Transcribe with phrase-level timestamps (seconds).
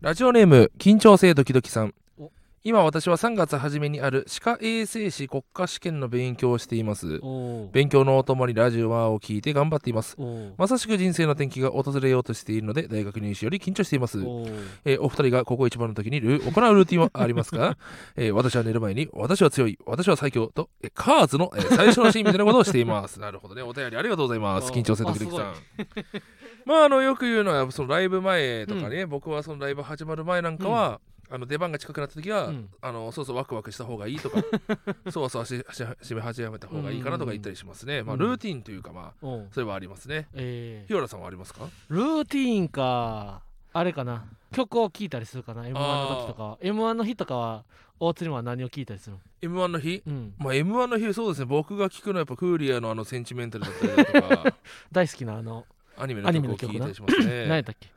[0.00, 1.92] ラジオネーム緊張性ドキドキさん。
[2.68, 7.18] 今私は3月初めにある歯科衛生士国家試験の勉強をしています。
[7.72, 10.18] 勉強のお供にラジオを聞いて頑張っています。
[10.58, 14.18] まさしく人生の転機が訪れようとしているので大学入試より緊張しています。
[14.18, 17.78] おーえーお二人がここ一番の時にルー行うルーティンはありますか、
[18.16, 23.16] えー私は寝る前に私は強い私は最強と、えーカーズの、えー最初のシーンみたいなことをしています。
[23.18, 23.62] なるほどね。
[23.62, 24.70] お便りありがとうございます。
[24.70, 25.54] あ緊張性ドキドキさん
[26.68, 31.00] まああのよく言うのはそのライブ前とかね、僕はそのライブ始まる前なんかは、
[31.30, 32.68] あの出番が近くなった時は、うん。
[32.80, 34.42] あのそうそうワクワクした方がいいとか
[35.10, 38.20] そうそう足足締め始めた方がいいかなとか言ったりしますね、まあうん。
[38.20, 40.28] ルーティンというかまあおーそれはありますね。
[40.34, 41.68] えー日原さんはありますか？
[41.88, 44.24] ルーティーンかあれかな。
[44.52, 46.42] 曲を聴いたりするかな M1 の時とか。
[46.44, 47.64] は M1 の日とかは
[48.00, 50.02] 大津には何を聴いたりするの？M1 の日？
[50.06, 50.34] うん。
[50.38, 51.44] まあ M1 の日そうですね。
[51.44, 54.54] 僕が聞くのはやっぱクーリアのあのセンチメンタルだったりだとか。
[54.90, 55.66] 大好きなあの
[55.98, 57.42] アニメの曲を聴いたりしますね。
[57.46, 57.88] 何やったっけ？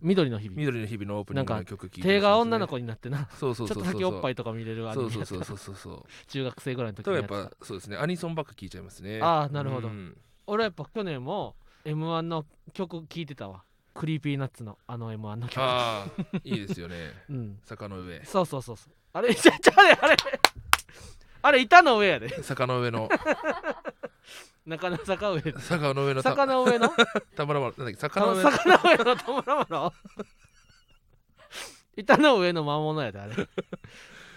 [0.00, 0.56] 美鳥の日々。
[0.56, 3.28] 美鳥の日々のオープニングのなんか曲聴いたりします、ね、手が女の子になってな。
[3.38, 3.84] そうそうちょっとそう。
[3.84, 6.26] そうだけおっぱいとか見れるアニそうメそうそうそうそうそう。
[6.26, 7.96] 中学生ぐらいの時にやっぱそうですね。
[7.96, 9.20] アニソンばっか聴いちゃいますね。
[9.22, 9.88] あーなるほど。
[9.88, 10.16] うん。
[10.46, 13.62] 俺はやっぱ去年も M1 の曲聴いてたわ。
[13.94, 15.62] クリーピーナッツのあの M1 の曲。
[15.62, 17.14] ああいいですよね。
[17.30, 17.58] うん。
[17.64, 18.22] 坂の上。
[18.24, 18.92] そうそうそうそう。
[19.14, 20.16] あれちゃちゃあれあれ。
[21.42, 22.42] あれ板の上やで。
[22.42, 23.08] 坂の上の
[24.66, 26.88] 中野坂上坂の上のた坂の上の？
[27.36, 28.00] 田村丸なんだっけ？
[28.00, 28.42] 坂たの上。
[28.42, 29.16] 坂の上の？
[29.16, 29.92] 田村麻呂
[31.96, 33.34] 板の上の魔物やであれ。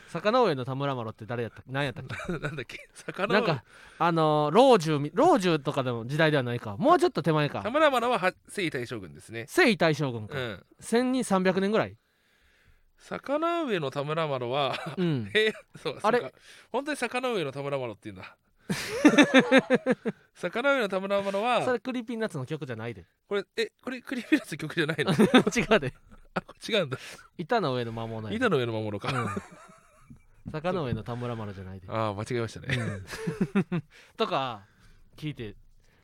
[0.09, 1.61] 坂の上の田村麻呂って誰やった？
[1.61, 2.31] っけ何やったっけ？
[2.39, 2.88] なんだっけ？
[2.94, 3.41] 坂の 上。
[3.41, 3.63] なんか
[3.97, 6.77] あのー老中み老中とかでも時代ではないか。
[6.77, 9.45] もうちょっと手前田か村麻呂はは征夷大将軍ですね。
[9.47, 10.64] 征夷大将軍か、うん。
[10.81, 11.97] 1300年ぐらい？
[12.99, 15.31] 坂の上の田村麻呂はうん。
[15.36, 16.19] えそうあれ？
[16.19, 16.36] そうか
[16.71, 18.38] 本当に坂の上の田村麻呂っていうんだ
[20.35, 23.05] 坂の上の田村麻呂そはれクリーピーナッツの曲じゃないで。
[23.27, 25.11] これえこれクリピラス曲じゃないの？
[25.55, 25.93] 違うで。
[26.35, 26.97] あこれ違うんだ。
[27.37, 28.35] 板の上の魔物やで。
[28.35, 30.51] 板の上の魔物か、うん。
[30.51, 32.77] 坂の上の田村麻呂じゃないで、ああ間違えましたね。
[32.77, 33.83] うん。
[34.17, 34.61] とか
[35.17, 35.55] 聞いて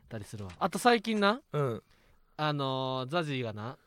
[0.09, 0.51] たりするわ。
[0.59, 1.83] あと最近なうん。
[2.37, 3.77] あのーザジーがな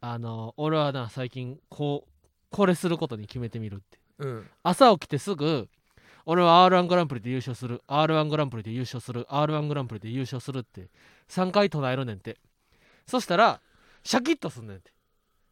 [0.00, 2.10] あのー俺はな最近こう
[2.50, 3.98] これすることに決めてみるって。
[4.18, 4.50] うん。
[4.62, 5.68] 朝起きてすぐ
[6.26, 7.82] 俺は r 1グランプリで優勝する。
[7.86, 9.26] r 1グランプリで優勝する。
[9.28, 10.88] r 1グランプリで優勝するって。
[11.28, 12.38] 3回唱えるねんて。
[13.06, 13.60] そしたら
[14.02, 14.92] シャキッとすんねんて。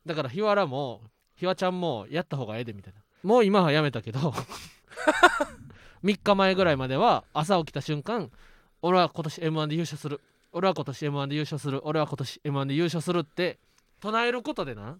[0.06, 1.02] だから日原も
[1.36, 3.00] ひわちゃんもやった方がええでみたいな。
[3.22, 4.34] もう今はやめたけど
[6.02, 8.32] 3日前ぐらいまでは朝起きた瞬間
[8.80, 10.20] 俺は今年 m 1で優勝する。
[10.52, 11.86] 俺は今年 m 1で優勝する。
[11.86, 13.58] 俺は今年 m 1で優勝するって
[14.00, 14.98] 唱えることでな。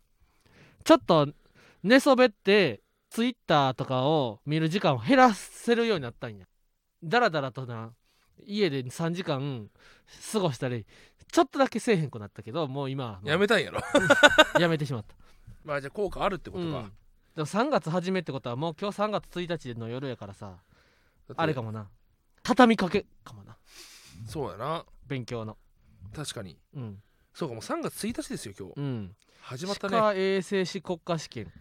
[0.85, 1.29] ちょっと
[1.83, 2.82] 寝そべって
[3.13, 6.47] ツイッターとかを見る時間を減らせるようになったんや。
[7.05, 7.93] だらだらとな
[8.47, 9.69] 家で3時間
[10.33, 10.87] 過ごしたり
[11.31, 13.83] ちょっとだけせえへんくなったけどもう今はやめたんやろ。
[14.59, 15.15] やめてしまった。
[15.63, 16.93] まあじゃあ効果あるってことか、うん。
[17.37, 20.55] でも3月初めってことはもう今日3月1日の夜やからさ
[21.37, 21.89] あれかもな。
[22.43, 23.59] 畳みかけかもな。
[24.27, 24.87] そうやな。
[25.07, 25.59] 勉強の。
[26.17, 26.57] 確かに。
[26.75, 27.03] うん。
[27.35, 28.73] そうかもう3月1日ですよ今日。
[28.79, 29.17] うん。
[29.43, 30.19] 始まったね。
[30.19, 31.53] 衛生士国家試験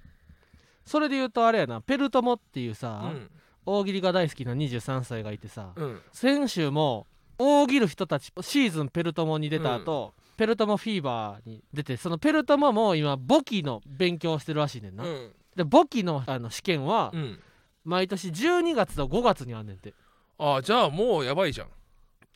[0.86, 3.30] それで言うとあれやなペルトモっていうさ、うん
[3.66, 6.02] 大喜利が大好きな23歳がいてさ、うん。
[6.12, 7.06] 先週も
[7.38, 15.32] 大喜利人たちシーズンペルトモに出た後、ペルトモフィーバーに出てそのペルトモも今簿記の勉強をしてるらしいねんな、うん。
[15.56, 17.40] で簿記のあの試験はうん。
[17.84, 19.94] 毎年12月と5月にあんねんて。
[20.38, 21.68] ああじゃあもうやばいじゃん。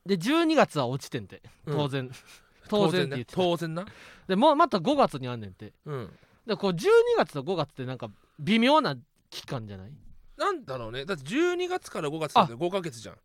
[0.06, 1.42] で12月は落ちてんて。
[1.66, 2.10] 当然、
[2.70, 3.42] 当然って言ねってた。
[3.42, 3.86] 当然な。
[4.28, 5.74] でもうまた5月にあんねんて。
[5.86, 6.10] うん。
[6.46, 8.10] でこう12月と5月ってなんか
[8.40, 8.96] 微妙な
[9.30, 9.92] 期間じゃない？
[10.38, 11.06] なんだろうね。
[11.06, 13.16] だって12月から5月だって5ヶ月じゃん。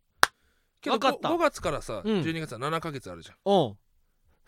[0.81, 1.29] けどわかった。
[1.29, 2.21] 5, 月からさ、うん。
[2.21, 3.35] 12月は7ヶ月あるじゃん。
[3.45, 3.77] おう。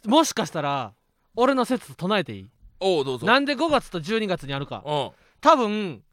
[0.05, 0.93] もしかしたら
[1.35, 2.49] 俺の説唱えていい？
[2.79, 3.27] おおどうぞ。
[3.27, 4.83] なんで5月と12月にあるか。
[4.85, 4.89] う。
[4.89, 6.03] ん多分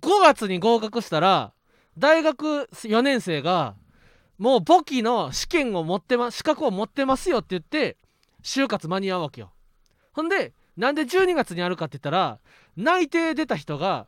[0.22, 1.52] 月に合格したら
[1.96, 3.74] 大学4年生が
[4.38, 7.96] もう簿記の試験を持ってま資格を持ってますよって言って
[8.42, 9.52] 就活間に合うわけよ。
[10.12, 12.38] ほんでなんで12月にあるかって言ったら
[12.76, 14.06] 内定出た人が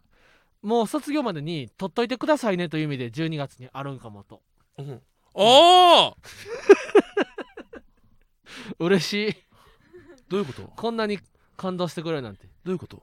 [0.62, 4.40] もう卒業までに取っといてくださいねという意味で12月にあるんかもと。
[4.78, 5.02] うん。
[5.34, 6.16] ああ
[8.78, 9.34] 嬉しい。
[10.28, 10.62] どういうこと？
[10.76, 11.18] こんなに
[11.56, 12.46] 感動してくれるなんて。
[12.64, 13.02] どういうこと？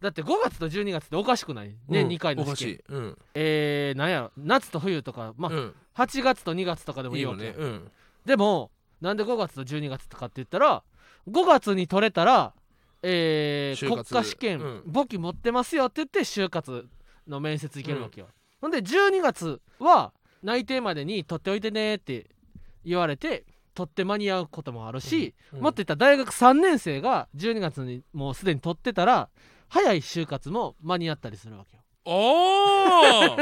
[0.00, 1.74] だって5月と12月っておかしくない？
[1.88, 2.12] 年うん。
[2.12, 2.80] 2回のおかし試験い。
[2.88, 3.18] うん。
[3.34, 4.32] えー、なんやろ？
[4.36, 5.74] 夏と冬とかまあ、うん。
[5.94, 7.56] 8月と2月とかでもいいわけよね。
[7.58, 7.90] うん。
[8.26, 8.70] でも
[9.00, 10.82] なんで5月と12月とかって言ったら
[11.28, 12.52] 5月に取れたら、
[13.08, 14.82] えー国家試験、うん。
[14.86, 16.88] 簿記持ってますよって言って就活
[17.28, 18.26] の面接行けるわけよ、
[18.60, 20.12] ほんで12月は
[20.42, 22.26] 内定までに取っておいてねって
[22.84, 23.44] 言われて
[23.74, 25.60] 取って間に合うこともあるし、うん。
[25.60, 29.28] もっと言ったら大学3年生が12月にもうすでに取ってたら
[29.68, 31.82] 早い就活も間に合ったりするわけよ。
[32.04, 33.36] おお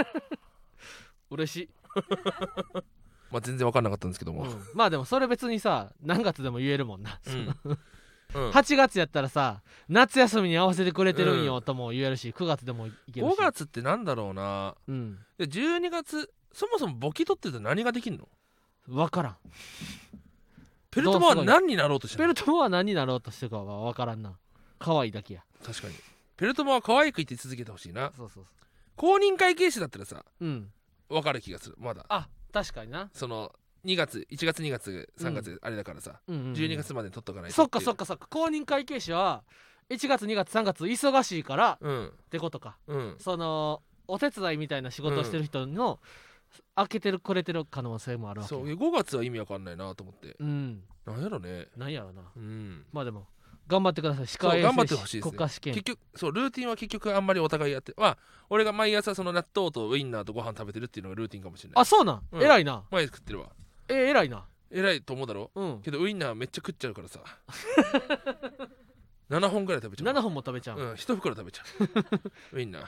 [1.34, 1.68] 嬉しい、
[3.32, 4.62] まあ全然分かんなかったんですけども、うん。
[4.74, 7.78] まあでもそれ別にさ何月でも言えるもんな、うん
[8.34, 8.50] うん。
[8.50, 13.32] 8月やったらさ夏休みに合わせてくれてるんよとも言えるし9月でもいけるし。
[13.32, 14.74] 5月ってなんだろうな。
[14.88, 15.18] うん。
[15.38, 18.28] で12月そもそも簿記取ってて何ができんの？
[18.86, 19.36] 分からん。
[20.90, 22.34] ペルトモは何になろうとしてるの？
[22.34, 24.32] ペルトモは何になろうとしてるかは分からんな。
[24.78, 25.42] 可愛いだけや。
[25.64, 25.94] 確かに。
[26.36, 28.12] ペルトモは可愛く言って続けてほしいな。
[28.16, 28.50] そうそうそ
[28.96, 30.70] 公認会計士だったらさううん。
[31.08, 32.04] 分かる気がするまだ。
[32.08, 33.52] あ確かにな、その
[33.84, 36.52] 2月1月2月3月あれだからさ、うんうんうん。
[36.52, 38.26] 12月までに取っとかないとそっかそっかかそっか。
[38.28, 39.44] 公認会計士は
[39.90, 42.06] 1月2月3月忙しいからうん。
[42.06, 42.76] ってことか。
[42.86, 43.16] うん。
[43.18, 45.98] そのお手伝いみたいな仕事をしてる人の、
[46.76, 48.50] 開けてるくれてる可能性もあるわけ。
[48.50, 48.66] そう。
[48.66, 50.36] 5月は意味わかんないなと思って。
[50.38, 50.82] うん。
[51.06, 51.68] なんやろね。
[51.76, 52.22] なんやろな。
[52.36, 52.84] うん。
[52.92, 53.26] まあでも
[53.66, 54.26] 頑張ってください。
[54.26, 55.30] 歯科衛そう頑張って生ほしいですね。
[55.30, 55.74] 士国家試験。
[55.74, 58.18] 結局そうルーティンは結局あんまりお互いやってまあ
[58.50, 61.82] 俺が毎朝その納豆とウインナーとご飯食べてるっていうのがルーティンかもしれない。
[61.82, 62.42] あそうなん、うん。
[62.42, 62.84] 偉いな。
[62.90, 63.50] 毎日食ってるわ
[63.88, 64.44] え偉いな。
[64.70, 65.50] 偉いと思うだろ？
[65.54, 65.80] うん。
[65.82, 67.20] けどウインナーめっちゃ食っちゃうからさ。
[69.30, 70.14] 7本ぐらい食べちゃう。
[70.14, 71.62] 7本も食べちゃう、うん1袋食べちゃ
[72.52, 72.56] う。
[72.56, 72.86] ウインナー。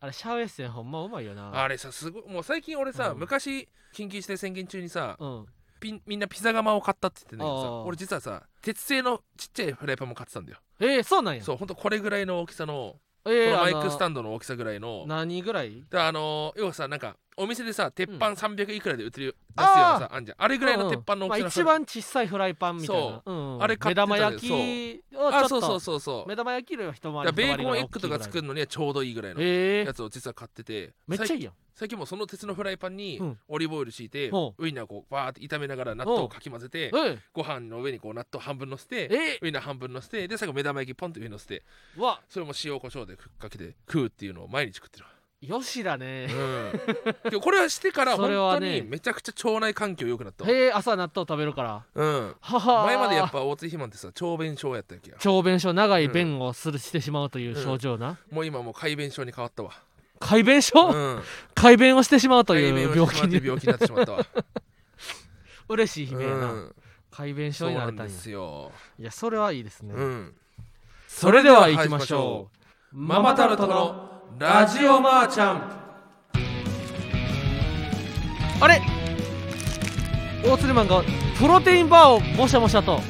[0.00, 1.62] あれシャウエッセンほんまうまいよな。
[1.62, 3.18] あれさすごいもう最近俺さ、うん。
[3.18, 5.46] 昔緊急事態宣言中にさうん。
[5.80, 10.58] ピンみんなピザ窯を買ったって言ってんだけどさ俺実はさ鉄製のちっちゃいフライパンも買ってたんだよ。
[10.80, 11.42] えー、そうなんや。
[11.42, 15.04] そうほんとこれぐらいの大きさのえこのマイクスタンドの大きさぐらいの。
[15.06, 15.82] 何ぐらい？
[15.90, 20.36] であのー要はさなんかお店でさ鉄板300いくらで売ってる出すようなさあんじゃん。
[20.38, 23.32] あれぐらいの鉄板の大きさのまあ、一番小さいフライパンみたいな、う。
[23.32, 26.28] ん、あれ買ってた目玉焼きをちょっそうそうそうそう。
[26.28, 30.92] 目玉焼きよりは一回りベーコンエッグとか作るるのにはちょうどいいぐらいのええやつを実は買ってて。
[31.06, 31.52] めっちゃいいやん。
[31.74, 33.38] 最近もうその鉄のフライパンにうん。
[33.48, 41.64] オリーブオイル敷いて、ほウインナーこうバーって炒めながら納豆をかき混ぜて、えご飯の上にこう納豆半分のせてえウインナー半分のせてで最後目玉焼きポンと上にのせて。
[42.28, 45.04] それも塩コショウでかけて食うっていうのを毎日食ってる。
[45.04, 45.13] わ
[45.46, 46.28] よしだね。
[46.30, 46.32] う
[47.28, 48.80] ん、でもこれはしてから そ本当れはね。
[48.80, 50.50] にめちゃくちゃ腸内環境良くなったわ。
[50.50, 51.82] へえ朝納豆食べるから。
[51.94, 52.34] うん。
[52.40, 52.86] はは。
[52.86, 55.16] 前までやっぱ大津肥満ってさ腸便症やったわけや。
[55.16, 59.72] 腸便症長い便をするしてしまうという症状な、もう今もう快便症に変わったわ。
[60.20, 61.22] 快便症、うん。
[61.54, 63.68] 快便をしてしまうとい快便をう病気にしてしまって病気に。
[63.68, 64.26] なってしまったわ。
[65.68, 66.74] 嬉しい悲鳴やな、うん。
[67.10, 68.12] 快便症になれたんや。
[68.12, 68.72] すよ。
[68.98, 70.34] いやそれはいいですね、うん。
[71.08, 72.50] それでは行きましょ
[72.92, 72.96] う。
[72.96, 75.62] ママタルトのラジオマーちゃん。
[78.60, 78.82] あれ？
[80.44, 81.04] 大釣りマンが
[81.38, 83.00] プロテインバーをもしゃもしゃと。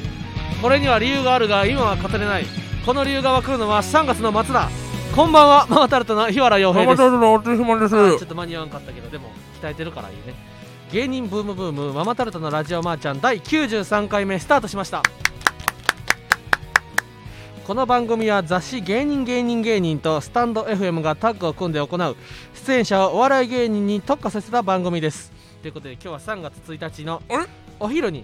[0.61, 2.45] これには理由があるが今は語れない。
[2.85, 4.69] この理由がわかるのは3月の末だ。
[5.15, 7.07] こんばんはママタルトの日原洋マ平です。
[8.19, 9.29] ちょっと間に合わんかったけどでも
[9.59, 10.35] 鍛えてるからいいね。
[10.91, 15.01] 芸人ブームブームママタルトのラジオマーちゃん第93回目スタートしました
[17.65, 22.15] この番組は雑誌芸人芸人芸人とスタンド FM がタッグを組んで行う
[22.53, 25.31] 出演者をお笑い芸人に特化させた番組です。
[25.63, 27.23] ということで今日は3月1日の
[27.79, 28.23] お昼に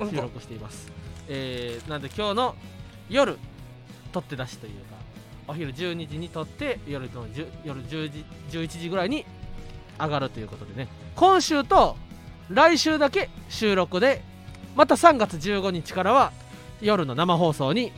[0.00, 0.90] 収録しています。
[1.28, 2.56] えー、なんで今日の
[3.08, 3.38] 夜
[4.10, 4.96] 撮って出しというか
[5.46, 9.24] お昼12時に撮って夜の10夜10時11時ぐらいに
[9.96, 10.88] 上がるということでね。
[11.14, 11.96] 今週と
[12.48, 14.24] 来週だけ収録で
[14.74, 16.32] また3月15日からは
[16.80, 17.92] 夜の生放送に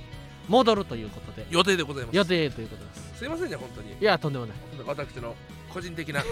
[0.49, 1.47] 戻るということで。
[1.51, 2.17] 予定でございます。
[2.17, 3.19] 予定ということです。
[3.19, 3.93] すいませんね本当に。
[3.93, 4.57] いやとんでもない。
[4.87, 5.35] 私の
[5.73, 6.23] 個人的な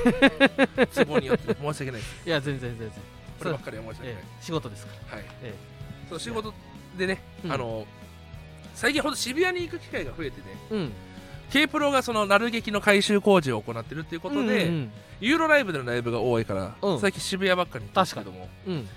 [0.94, 2.22] 都合によって申し訳ないです。
[2.26, 2.90] いや全然全然
[3.38, 4.12] こればっかりは申し訳ない。
[4.14, 5.16] ええ仕事ですから。
[5.16, 5.26] はい。
[5.42, 5.54] え
[6.08, 6.52] そう仕事
[6.98, 7.52] でねうん。
[7.52, 7.86] あの
[8.74, 10.92] 最近ほんと渋谷に行く機会が増えてねうん。
[11.50, 17.00] K プロがそのなる劇の改修工事を行ってるっていうことで、うんユーロライブでのライブが多いから、うん。
[17.00, 18.88] 最近渋谷ばっかり行ってるんですけどもうんうん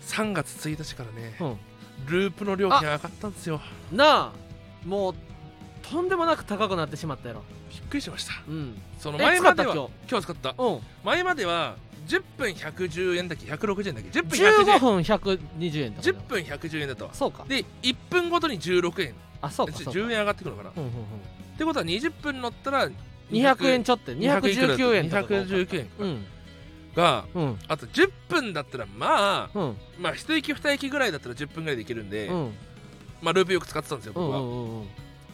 [0.00, 1.56] 3月1日からね、うん。
[2.06, 3.60] ループの料金上がったんですよ。
[3.92, 4.45] なあ
[4.86, 5.14] もう
[5.82, 7.42] とんでもなく高くなってしまったやろ。
[7.70, 8.32] びっくりしました。
[8.48, 8.80] うん。
[8.98, 10.52] そのえ前までは使った今今日使った。
[10.54, 10.80] 日うん。
[11.04, 11.76] 前までは
[12.08, 14.80] 10分110円だっけ？160円だっけ？10分110 15円。
[14.80, 17.10] 分120円だ10分110円だったわ。
[17.14, 17.44] そうか。
[17.48, 19.14] で1分ごとに16円。
[19.42, 19.90] あそうかそうか。
[19.90, 20.92] 10円上がってくるのかな、うんうんうん。
[20.92, 20.96] っ
[21.58, 22.88] てことは20分乗ったら
[23.30, 25.16] 200円ちょっと219円と？
[25.16, 25.88] か219円。
[25.98, 26.24] うん。
[26.96, 27.58] がうん。
[27.68, 29.76] あと10分だったらまあうん。
[30.00, 32.54] まあ一息二息ぐらいだったら10分ぐらいでいけるんで、うん
[33.22, 34.84] まあループよく使ってたんですようん僕は、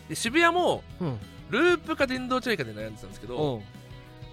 [0.08, 1.18] で渋谷もうん。
[1.50, 3.60] ループか電動チャリかで悩んでたんですけど、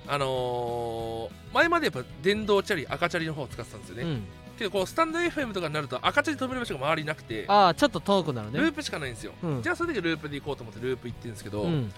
[0.08, 4.24] あのー前までやっぱ電動チャリ赤チャリの方を使ってたんですよね、うん。
[4.58, 8.60] けどこうスタンド FM とかになると赤チャリ止める場所が周りになくてああちょっと遠くなるね。
[8.60, 9.62] ループしかないんですよ、うん。
[9.62, 11.92] じゃあそれでループで行こうと思ってループ行ってるんですけど、うん。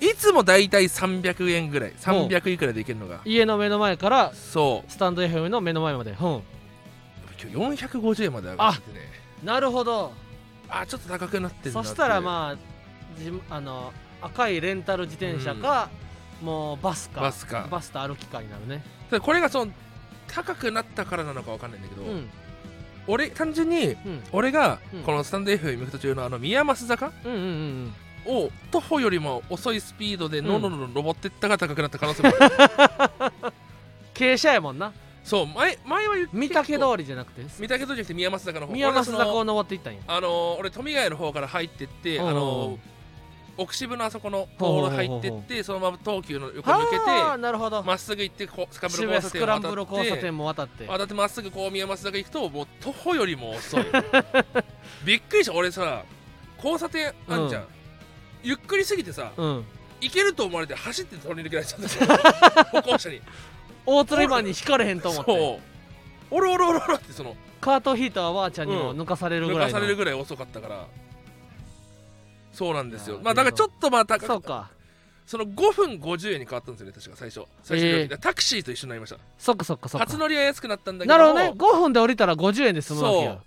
[0.00, 3.20] いつもだいたい300円ぐらい300いくらで行けるのが。
[3.24, 4.90] 家の目の前からそう。
[4.90, 6.10] スタンド FM の目の前まで。
[6.10, 6.16] うん。
[6.18, 6.42] 今
[7.76, 9.00] 日450円まで上がっててね。
[9.44, 10.12] なるほど
[10.72, 15.90] あちょっと高くなってるそしたらまあじあの赤いレンタル自転車か、
[16.42, 17.20] もうバスか。
[17.20, 17.66] バスか。
[17.70, 18.84] バスと歩きかになるね。
[19.10, 19.72] ただこれがその
[20.28, 22.30] 高くなったからなのかわかんないんだけど、うん。
[23.08, 24.22] 俺単純にうん。
[24.32, 25.02] 俺がうん。
[25.02, 27.92] このスタンド FM 行く途中のあの宮益坂うんうんうん。
[28.24, 33.50] を徒歩よりも遅いスピードでのろのろ登ってったが高くなった可能性もある、
[34.14, 34.92] 傾斜やもんな
[35.24, 37.42] そう前前は言って見たけ通りじゃなくて？
[37.60, 38.72] 見たけどじゃなくて宮益坂の方。
[38.72, 40.00] 宮益坂を登っていったんや。
[40.08, 42.78] あのー俺富ヶ谷の方から入ってってあのー
[43.58, 44.90] 奥渋のあそこのほうほうほうほう。
[44.90, 47.82] 道路入ってってそのまま東急の横抜けはあてなるほど。
[47.82, 49.20] まっすぐ行ってこうスカブル交
[50.08, 50.86] 差点も渡って。
[50.86, 53.84] 渡ってまっすぐこう宮益坂行くともう徒歩よりも遅い。
[55.04, 55.52] びっくりした。
[55.52, 56.02] 俺さ
[56.56, 57.68] 交差点あんじゃん、うん。
[58.42, 59.64] ゆっくりすぎてさうん。
[60.00, 62.64] 行けると思われて走って通り抜けられちゃった。
[62.82, 63.20] 歩行者に
[63.86, 65.30] 大鶴マンに引かれへんと思って。
[65.36, 65.60] そう。
[66.30, 70.86] おろおろおろおろってそのカートヒーターはばあちゃんにも抜かされるぐ抜からいの、されるぐらい遅かったから。
[72.52, 73.20] そうなんですよ。
[73.22, 74.26] まあだからちょっとまあ高く。
[74.26, 74.70] そうか。
[75.26, 77.46] その5分50円に変わったんですよね確か最初。
[77.62, 79.18] 最初えータクシーと一緒になりました。
[79.38, 80.06] そっかそっかそっか。
[80.06, 81.16] 初乗りは安くなったんだけど。
[81.16, 81.52] なるほどね。
[81.56, 83.30] 5分で降りたら50円で済むわけや。
[83.32, 83.40] そう。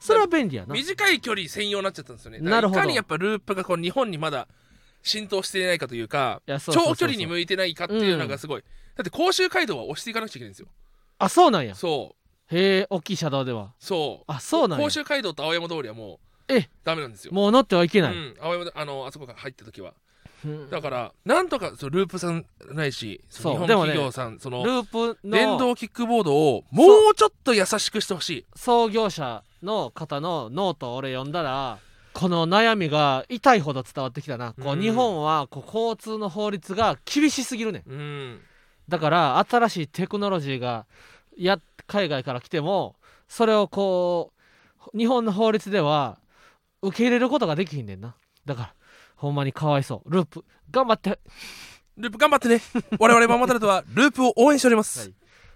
[0.00, 0.74] それは便利やな。
[0.74, 2.38] 短い距離専用になっちゃったんですよね。
[2.40, 2.80] なるほど。
[2.80, 4.46] いかにやっぱループがこう日本にまだ
[5.02, 8.64] 浸透していないかというか長距離に向いてないかっていうのがすごい、
[8.98, 10.66] だって甲州街道は押していかなくちゃいけないんですよ。
[11.18, 11.76] あそうなんや。
[11.76, 12.16] そ
[12.50, 12.54] う。
[12.54, 13.72] へえ大きい車道では。
[13.78, 14.24] そう。
[14.26, 14.84] あそうなんや。
[14.84, 16.14] 甲州街道と青山通りはも
[16.48, 16.68] うえ。
[16.82, 17.32] ダメなんですよ。
[17.32, 19.94] もう乗ってはいけない、うん、青山あのあそこから入った時は。
[20.44, 20.68] うん。
[20.68, 28.46] だからなんとかそのループさんないしその日本そうでもね企業さん、そのループの電動キックボードをもうちょっと優しくしてほしい。
[28.56, 31.78] 創業者の方のノートを俺読んだら
[32.14, 34.80] この悩みが痛いほど伝わってきたな、こううん。
[34.80, 37.90] 日本はこう交通の法律が厳しすぎるねん。
[37.90, 38.40] うん
[38.88, 40.86] だから新しいテクノロジーが
[41.36, 42.96] や海外から来ても
[43.28, 44.32] それをこ
[44.94, 46.18] う日本の法律では
[46.82, 48.14] 受け入れることができひんねんな。
[48.44, 48.74] だから
[49.16, 50.10] ほんまにかわいそう。
[50.10, 51.18] ループ頑張って。
[51.96, 52.60] ループ頑張ってね。
[52.98, 55.14] 我々ママタルトは ループを応援しております、はい。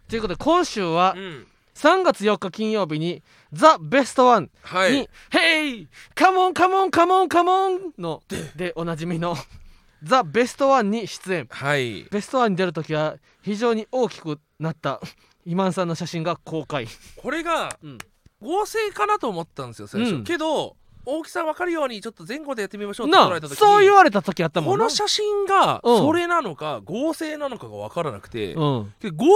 [0.09, 1.47] ということで今週はうん。
[1.75, 4.93] 3月4日金曜日に「ザ・ベストワンはい。
[4.93, 8.23] に「ヘイカモンカモンカモンカモン!」の
[8.55, 9.35] でおなじみの
[10.03, 11.47] 「ザ・ベストワンに出演。
[11.51, 12.05] はい。
[12.05, 15.01] ベストワンに出る時は非常に大きくなった
[15.45, 17.99] 今ンさんの写真が公開、これがうん、
[18.41, 20.25] 合成かなと思ったんですよ最初、うん。
[20.25, 24.79] けど大きさ分かるようにちょっと前後でやってみましょうってた時にそう言われた時あったもんな。
[24.79, 25.99] この写真がうん。
[25.99, 28.87] それなのか合成なのかが分からなくて、合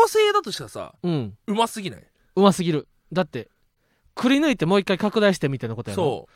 [0.07, 1.37] 成だとしたらさうん。
[1.47, 2.05] うますぎない？
[2.37, 2.87] うますぎる。
[3.13, 3.49] だって
[4.15, 6.03] くり抜いてもう一回拡大してみたいなことやろ。
[6.03, 6.29] そ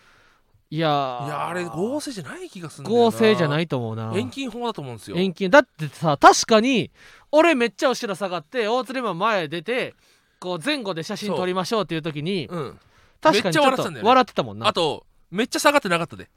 [0.73, 3.05] いやいやあれ合成じゃない気がするんだよな。
[3.07, 4.13] 合成じゃないと思うな。
[4.15, 5.17] 遠近法だと思うんですよ。
[5.17, 6.93] 遠近だってさ確かに
[7.33, 9.95] 俺めっちゃ後ろ下がって大釣りマン前出て
[10.39, 12.79] こう前後で写真撮りましょうっていう時にうん。
[13.21, 14.69] 確かにちょっとめっちゃ笑ってたもんな。
[14.69, 16.31] あとめっちゃ下がってなかったで。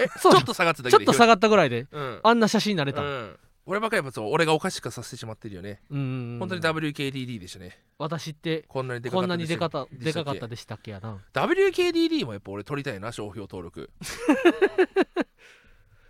[0.00, 2.20] えそう ちょっと下がってたちょっと下がったぐらいでうん。
[2.24, 3.36] あんな写真になれたうんうん
[3.68, 5.80] 俺ばっかりやっぱそう俺がおかしくさせてしまってるよね。
[5.90, 7.76] うん本当に WKDD でしたね。
[7.98, 11.18] 私ってこんなにでかこんなかったでしにでかたでかかったでしたっけやな。
[11.32, 13.90] WKDD もやっぱ俺取りたいな商標登録。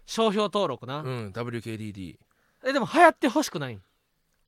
[0.07, 2.17] 商標登録な、うん WKDD
[2.65, 3.83] えでも流行ってほしくないん？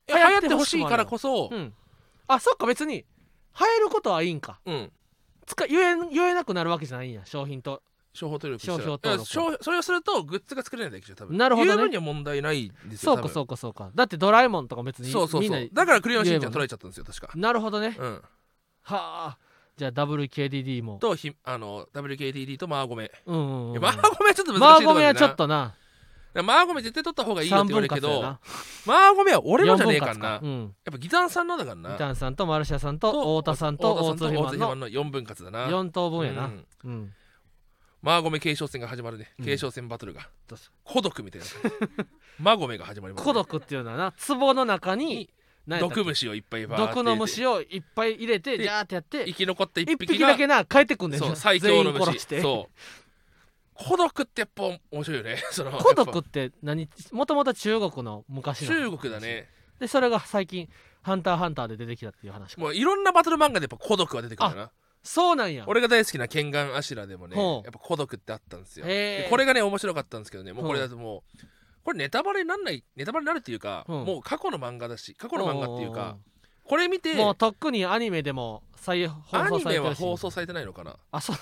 [0.07, 1.73] 流行ってほしいからこそうん。
[2.27, 3.05] あそっか別に流
[3.81, 4.59] 行ることはいいんか。
[4.65, 4.91] うん。
[5.45, 7.81] 使言えん言えなくなるわけじゃないんや商品と
[8.19, 9.63] 商標登録商標登録。
[9.63, 11.37] それをするとグッズが作れないだけじゃ多分。
[11.37, 11.67] なるほどね。
[11.67, 13.91] 言う分には問題ないんですよそうかそううかそうか。
[13.95, 15.69] だってドラえもんとか別にそうそうそう。
[15.71, 17.31] だからクレヨンしんちゃん取られちゃったんですよ確か。
[17.35, 17.95] なるほどね。
[17.97, 18.13] うん。
[18.13, 18.21] は
[18.91, 19.37] あ。
[19.77, 20.97] じゃあ WKDD も。
[20.99, 23.11] とひあの WKDD とマーゴメ。
[23.25, 25.75] うんうん、うん、マーゴメはちょっと難マーしいところゴメはちょっとな。
[26.35, 28.37] マーゴメ絶対取った方がいいよっ3て言われ分るけど
[28.85, 30.75] マーゴメは俺のじゃねえ四かんなうん。
[30.85, 31.89] ぱギタンさんのだからな。
[31.91, 37.13] ギタンさんとマルシアさんと太田さんと大津太田さんと大津ひまんのひまんの4分割だな4等分やなうんうん
[38.01, 39.33] マーゴメ継承戦が始まるね。
[39.39, 39.45] うん。
[39.45, 40.29] 継承戦バトルが。
[40.47, 41.47] どうし孤独みたいな。
[42.39, 43.25] マゴメが始まりますね。
[43.25, 45.29] 孤独っていうのはな壺の中に
[45.67, 52.19] 毒虫をいっぱい毒の虫をいっぱい入れてでジャーってやって生き残った一一匹だけな帰ってくんねんそうな最強の虫。
[52.19, 52.41] して。
[52.41, 52.79] そう。
[53.73, 55.37] 孤独ってやっぱ面白いよね。
[55.51, 56.89] その孤独って何？
[57.11, 59.49] もともと中国の昔の中国だね。
[59.79, 60.69] でそれが最近
[61.01, 62.61] 「ハンターハンター」で出てきたっていう話か。
[62.61, 64.71] もういろんなバトル漫画でやっぱ孤独は出てくるんだな
[65.11, 65.63] そうなんや。
[65.65, 67.65] 俺が大好きなケンガンアシュラでもねほう。
[67.65, 68.85] やっぱ孤独ってあったんですよ。
[68.85, 71.39] へでえこれがね面白かったんですけどねもうこれだともう
[71.83, 73.91] これネタバレになんないネタバレになるっていうかう。
[73.91, 76.17] んもう過去の漫画だし過去の漫画っていうか
[76.63, 80.03] おこれ見てーもうとっくにアニメでも再放アニメ送されてるし。
[80.03, 80.95] は放送されてないのかな。
[81.11, 81.37] あそう。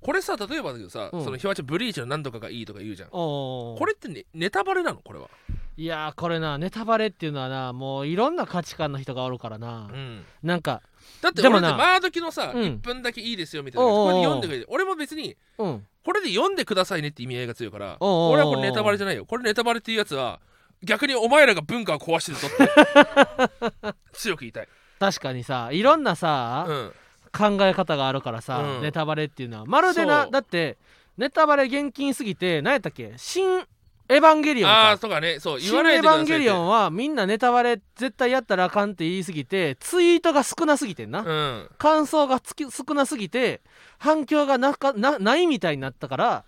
[0.00, 1.24] これさ例えばだけどさ、うん。
[1.24, 3.10] そのひわちゃんブリーチの何とかがいいとか言うじゃん。
[3.12, 5.02] おーこれって、ね、ネタバレなの？
[5.04, 5.28] これは。
[5.76, 10.24] いやーこれなネタバレっていうのはなもういろんな価値観の人がおるからな、うん。
[10.42, 10.82] なんか
[11.20, 12.62] だって俺ってマードキのさ、うん。
[12.62, 13.86] 1分だけいいですよみたいな。
[13.86, 14.06] おうおうおう。
[14.06, 15.86] ここに読んでくれて俺も別にうん。
[16.04, 19.26] これで読んでくださいねって意味合いが強いからおうおうおう俺はこれネタバレじゃないよ。
[19.26, 20.40] これネタバレっていうやつは
[20.82, 26.92] 逆にお前らが文化を壊してるぞって 強く言いたい、確かにさいろんなさ、うん、
[27.32, 28.82] 考え方があるからさ、うん。
[28.82, 29.66] ネタバレっていうのは。
[29.66, 30.32] まるでなそう。
[30.32, 30.78] だって
[31.18, 33.66] ネタバレ厳禁すぎて何やったっけ新
[34.10, 34.88] エヴァンゲリオンか。
[34.88, 35.38] ああとかね。
[35.38, 41.68] そう言新わないエヴでくださいってァンゲリオンはみんなネタバレ絶対やったらあかんって言いすぎてツイートが少なすぎてんな、うん。
[41.78, 43.60] 感想がつき少なすぎて
[43.98, 46.44] 反響がなかなないみたいになったから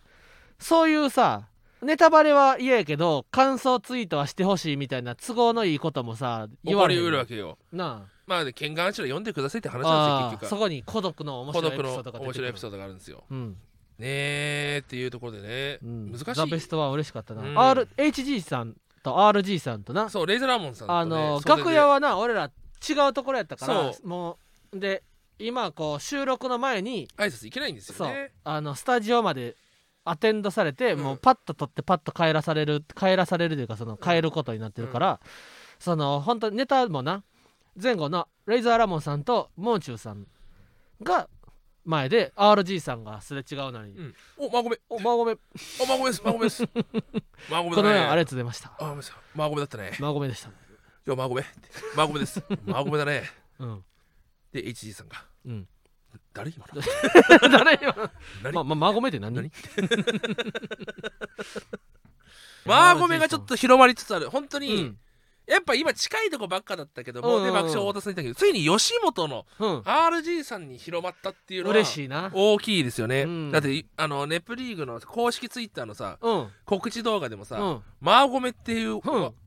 [0.58, 1.42] そういうさ
[1.82, 7.58] ネタバレは嫌やけど感想ツイートはしてほしいみたいな都合のいいこともさ言われるわけよ。
[7.72, 8.02] な。
[8.26, 13.24] まあでケンガンアシュラ読んでくださいって話あなんですよあーそこに孤独の面白いエピソードが面白いエピソードがあるんですよ。
[13.30, 13.56] うん
[14.02, 17.56] ねえっていうところでね、うん、難しザ・ベいストは嬉しかったな、うん。
[17.56, 20.10] RHG さんと RG さんとな。
[20.10, 22.50] そうレイザーラモンさんと、ね、あの楽屋はな俺ら
[22.88, 24.38] 違うところやったからそも
[24.72, 25.04] うで
[25.38, 28.08] 今こう収録の前に挨拶いけないんですよそう。
[28.08, 29.56] ねあのスタジオまで
[30.04, 31.00] アテンドされて、うん。
[31.00, 35.20] もうパッと取ってパッと帰らされる帰らされるというかその帰ることになってるから、
[35.78, 37.22] その本当にネタもな
[37.80, 40.26] 前後のレイザーラモンさんともう中さん
[41.02, 41.28] が
[41.84, 43.92] 前で RG さんがすれ違うのに。
[43.92, 45.36] うん、おまごめ「おまごめ
[45.80, 46.62] おまごめですまごめです。
[47.50, 47.98] まごめこだね。
[48.00, 48.72] ありがとうございました。
[48.78, 49.96] あごめんなさいまごめだったね。
[49.98, 50.52] まごめでした」い
[51.10, 51.44] やまごめ
[51.96, 52.42] まごめです。
[52.64, 53.24] まごめだね。
[53.58, 53.84] うん。
[54.52, 55.24] で HG さんが。
[55.44, 55.68] うん。
[56.32, 56.80] 誰今の？
[57.50, 58.10] 誰今
[58.42, 58.52] 何？
[58.54, 59.34] まままごめって何？
[59.34, 59.50] 何？
[62.64, 64.30] まごめがちょっと広まりつつある。
[64.30, 64.98] 本当に、うん
[65.46, 67.52] やっぱ今近いとこばっかだったけども、うんうんうん。
[67.52, 69.78] で爆笑太田さん言ったけどついに吉本のうん。
[69.80, 72.30] RG さんに広まったっていうのは嬉しいな。
[72.32, 73.50] 大きいですよね、うん。
[73.50, 76.48] だっていあのネプリーグの公式ツイッターのさうん。
[76.64, 77.82] 告知動画でもさ、うん。
[78.00, 79.00] マーゴメっていう、ん。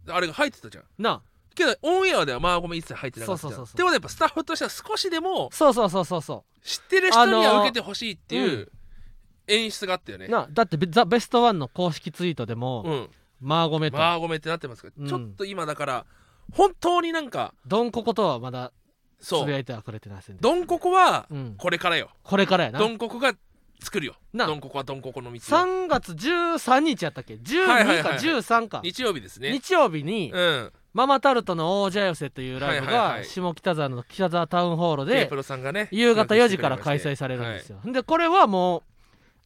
[0.08, 0.84] あれが入ってたじゃん。
[0.98, 1.22] な
[1.56, 3.52] けどオンエアではマーゴメ一切入ってなかったじゃん。
[3.54, 3.74] そうそうそうそう。
[3.74, 8.70] ってことはやっぱスタッフとしては少しでもそうそうそうそうそ知ってる人にあのーは受けてほしいっていう
[9.48, 10.26] 演出があったよね。
[10.26, 13.10] うなだってベザ・ベストワンの公式ツイートでも、うん
[13.42, 15.08] マーゴメと、マーゴメってなってますけど、うん。
[15.08, 16.06] ちょっと今だから
[16.54, 18.72] 本当になんかドンココとはまだ
[19.20, 19.46] つそう。
[19.46, 20.38] ぶやいてはくれてないですね。
[20.42, 22.10] ドンココはうん、これからよ。
[22.24, 22.80] これからやな。
[22.80, 23.34] ドンココが
[23.82, 24.16] 作るよ。
[24.34, 24.46] な。
[24.48, 25.40] ドンココはドンココの道を。
[25.40, 28.20] 3月13日やったっけ？12かはいはいはいはい。
[28.20, 29.52] 13か日曜日ですね。
[29.52, 30.72] 日曜日に、うん。
[30.94, 33.20] ママタルトの王者寄せというライブはいはいはい。
[33.24, 38.84] が下北沢の北沢タウンホール K でプロさんがね夕方4時から開催されるんですよ、でこれはもう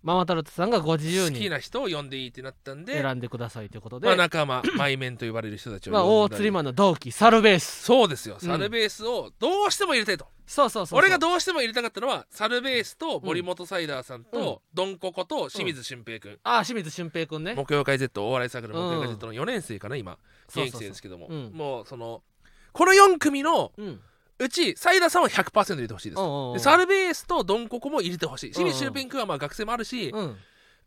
[0.01, 6.35] ママタルトさんがご自由好きにな人を呼んでいいってなったんで選んでくださいということで、まあ仲間マイメンと呼ばれる人たちをまあ、呼んだり。
[6.35, 7.83] 大釣りマンの同期サルベース。
[7.83, 8.35] そうですよ。
[8.41, 8.47] うん。
[8.47, 10.99] サルベースをどうしても入れたいと、そうそうそうそう。
[10.99, 14.57] 俺がどうしても入れたかったのはサルベースと森本サイダーさんと、うん。
[14.73, 17.55] ドンココと清水俊平君、あ清水俊平君ね。
[17.55, 20.17] 木曜会 Z お笑いサークル木曜会 Z の4年生かな今。
[20.47, 20.79] そうそうそう。
[20.79, 21.27] 現役生ですけども。
[21.27, 21.51] うん。
[21.53, 22.23] もうその
[22.71, 23.99] この4組のうん
[24.39, 26.21] うちサイダーさんは100%入れてほしいです。
[26.54, 28.52] でサルベースとドンココも入れてほしい。
[28.52, 28.93] 清水うんうん。
[28.93, 30.38] 俊平君はまあ学生もあるし、うん。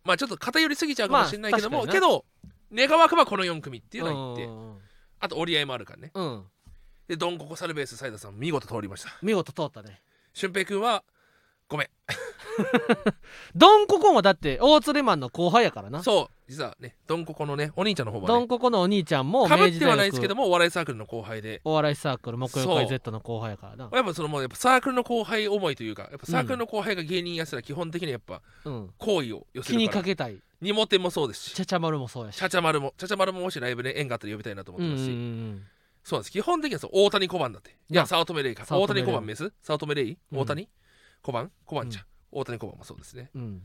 [0.05, 2.25] まあちょっと偏りすぎちゃうかもしれないけども、まあけど
[2.75, 4.77] 願わくばこの4組っていうのは言って、うん
[5.21, 6.11] あと折り合いもあるからね。
[6.15, 6.25] うん。
[6.25, 6.45] うん
[7.09, 9.11] でドンココサルベースサイダーさん見事通りました。
[9.23, 10.01] 見事通ったね。
[10.33, 11.05] 俊平君は
[11.69, 11.89] ごめん
[13.55, 16.03] ドンココもだって大釣りマンの後輩やからな。
[16.03, 21.61] そう実はねドンココのねお兄ちゃんの方ドはねンココのお兄ちゃんもかぶってはないですけどもお笑いサークルの後輩で。
[21.65, 23.89] お笑いサークル木曜会そう Z の後輩やからな。
[23.93, 28.91] やっぱそのもうやっぱサークルの後輩思いというかやっぱサークルの後輩が芸人やつら基本的にやっぱうん。
[28.99, 30.41] 好意を寄せ気にるかけたい。
[30.61, 31.55] ニモテンもそうですし。
[31.55, 32.37] ちゃちゃ丸もそうやし。
[32.37, 35.67] チャチャマルもチャチャマルももしライブで縁があったら呼びたいなと思うんうんうってますし、ん。
[36.05, 36.33] そうなんです。
[36.33, 36.91] 基本的にはそう。
[36.93, 37.71] 大谷小判だって。
[37.71, 38.65] いいやや早乙女レイか。
[38.69, 40.39] 大谷小判メス早乙女レイうん。
[40.39, 40.69] 大谷？
[41.23, 41.51] 小判？
[41.65, 43.31] 小判ちゃん、大谷小判もそうですね。
[43.35, 43.63] うん。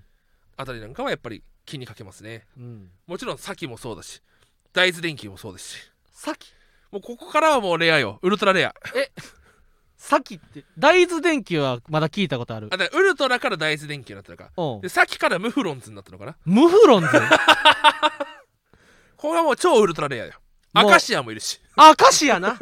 [0.57, 2.45] あたりなんかはやっぱり気にかけますね。
[2.57, 2.89] うん。
[3.07, 4.21] もちろんサキもそうだし
[4.73, 5.91] 大豆電球もそうですし。
[6.11, 6.51] さき
[6.91, 8.19] もうここからはもうレアよ。
[8.21, 8.75] ウルトラレア。
[9.97, 12.69] さきって大豆電球はまだ聞いたことある。
[12.71, 14.51] あだウルトラから大豆電球になったのか。
[14.55, 14.81] うん。
[14.81, 16.35] でさっきからムフロンズになったのかな。
[16.45, 17.09] ムフロンズ？
[19.17, 20.33] これはもう超ウルトラレアよ。
[20.73, 22.59] アカシアもいるし、アカシアな？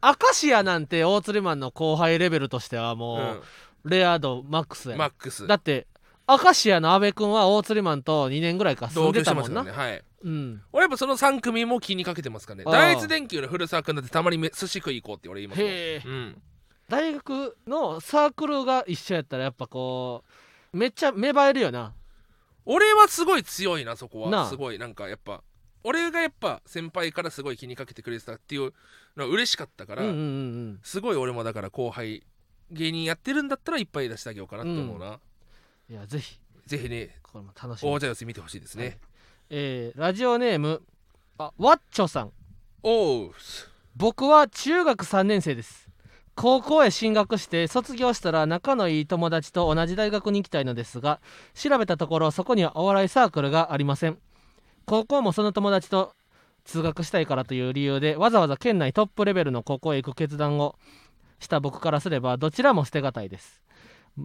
[0.00, 3.42] アカシアなんて大釣りマンの後輩レベルとしてはうもん、う
[3.84, 5.46] レア度マックスやマックス。
[5.46, 5.86] だって
[6.26, 10.02] アカシアの阿部君は大釣りマンと2年ぐらいか住んでたもんな、ねはい。
[10.22, 10.62] うん。
[10.72, 16.02] 俺やっぱその3組も気にかけてますからね大豆電球の古澤君だってたまにめ寿司食い行こうって俺言いますへえ。
[16.04, 16.42] うん。
[16.88, 20.24] 大学のサークルが一緒やったらやっぱこ
[20.72, 21.92] うめっちゃ芽生えるよな。
[22.66, 24.48] 俺はすごい強いなそこは。
[24.48, 25.42] すごいなんかやっぱ
[25.82, 28.72] 俺がやっぱ先輩からすごい気にかけてくれてたっていう
[29.16, 30.80] のは嬉しかったから、うんうんうん。
[30.82, 32.22] すごい俺もだから後輩
[32.74, 35.94] 芸人やってるんだったらいっぱい出してあげようかなって思うな、うん。
[35.94, 36.38] いやぜひ。
[36.66, 37.16] ぜひね。
[37.22, 37.90] これも楽しみ。
[37.90, 38.98] 王者寄せ見てほしいですね、
[39.50, 40.82] えーラジオネーム
[41.38, 42.32] あワッチョさん。
[42.82, 43.30] おう
[43.96, 45.88] 僕は中学3年生です。
[46.36, 51.20] 高校へ進学して卒業したら仲のいい友達と同じ大学に行きたいのですが
[51.54, 54.18] 調べたところそこにはお笑いサークルがありません。
[54.86, 56.12] 高校もその友達と
[56.64, 60.76] 通学したいからという理由でわざわざ県内トップレベルの高校へ行く決断を
[61.44, 63.62] した僕からすればどちらも捨てがたいです。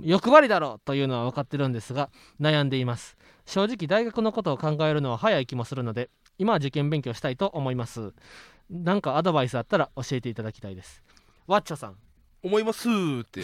[0.03, 3.17] 欲張りだろうというのは分かってるんですが悩んでいます。
[3.45, 8.13] 正直大学のことを考えるのは早い気もするので今は受験勉強したいと思います。
[8.69, 11.03] なんかアドバイスあったら教えていただきたいです。
[11.47, 11.95] ワッチョさん。
[12.41, 13.43] 思いますーって。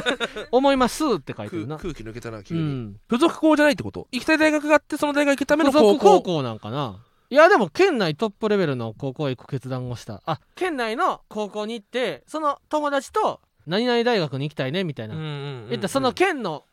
[0.52, 3.00] 思いますって書いてる空な空気抜けたな急に、うん。
[3.10, 4.06] 付属校じゃないってこと？
[4.12, 5.92] 行きたい大学があってその大学行くための付高校。
[5.94, 10.20] 属高校なんかないやでも県内トップレベルの高校へ行く決断をした。
[10.26, 15.30] あ県内の高校に行ってその友達と何々大学に行きたいねみたいな、うんうんう
[15.68, 15.88] んうん。
[15.88, 16.64] その県の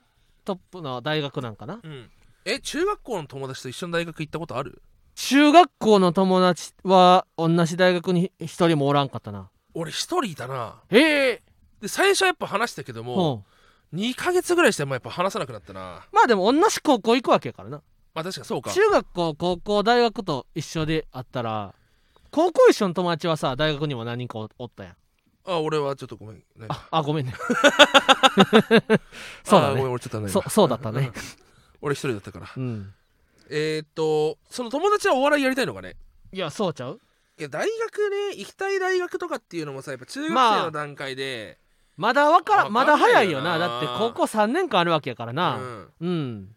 [0.46, 1.80] トップの大学なんかな？
[1.84, 2.10] うん。
[2.43, 4.82] え中学校の友達と一緒の大学行ったことある？
[5.13, 9.52] 中学校の友達は同じ大学に一人もおらんかったな。
[9.76, 10.82] 俺一人いたな。
[10.89, 11.43] へえ。
[11.82, 13.46] で最初はやっぱ話したけども
[13.93, 13.96] う。
[13.96, 16.06] ん2ヶ月ぐらいしてもやっぱ話さなくなったな。
[16.12, 17.82] まあでも同じ高校行くわけやからな
[18.17, 18.71] まあ確かにそうか。
[18.73, 21.75] 中学校高校大学と一緒であったら
[22.32, 24.95] 高校一緒の友達はさ大学にも何人かおおったやん。
[25.45, 27.34] あ俺はちょっとごめん何ああごめんね。
[29.45, 30.30] そうだあごめんね俺ちょっとね。
[30.30, 31.12] そそうだったね。
[31.80, 32.47] 俺一人だったから。
[32.58, 32.91] うん。
[33.51, 35.95] えー、っとその友達はお笑いやりたいのかね？
[36.34, 36.99] いやそうちゃう？
[37.38, 41.60] いや大学ね行きたい大学とかっていうのもさやっぱ中学まあ生の段階で、
[41.95, 43.51] まだわからわかんんまだ早いよな。
[43.51, 43.67] ないよな。
[43.67, 45.91] だって高校3年間あるわけやからうなん。
[46.01, 46.12] うん、
[46.49, 46.57] 本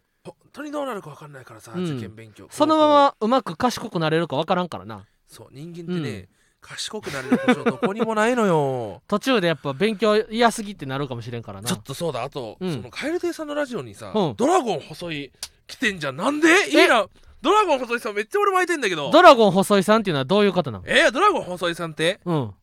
[0.51, 1.85] 当にどうなるか分かんないからさ、うん。
[1.85, 2.47] 受験勉強。
[2.49, 5.05] そのままうまく賢くなれるかわからんからな。
[5.27, 9.01] そう人間ってね、賢くなれる保証どこにもないのよ。
[9.07, 11.67] 途中でやっぱ勉強嫌すぎってなるかもしれんからな。
[11.67, 12.23] ちょっとそうだ。
[12.23, 12.73] あと、うん。
[12.73, 14.35] そのカエル亭さんのラジオにさ、うん。
[14.35, 15.31] ドラゴン細い
[15.67, 16.17] 来てんじゃん。
[16.17, 16.47] なんで？
[16.69, 17.07] いいな。
[17.41, 19.09] ドラゴン細いさんめっちゃ俺巻いてんだけど。
[19.09, 20.83] ドラゴン細井さんっていうのはどういう方なの？
[20.85, 22.19] えー、ドラゴン細いさんって？
[22.25, 22.53] うん。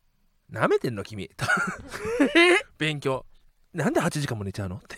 [0.51, 1.31] なめてんの君。
[2.79, 3.25] 勉強。
[3.75, 4.97] なんで8時間も寝ちゃうのって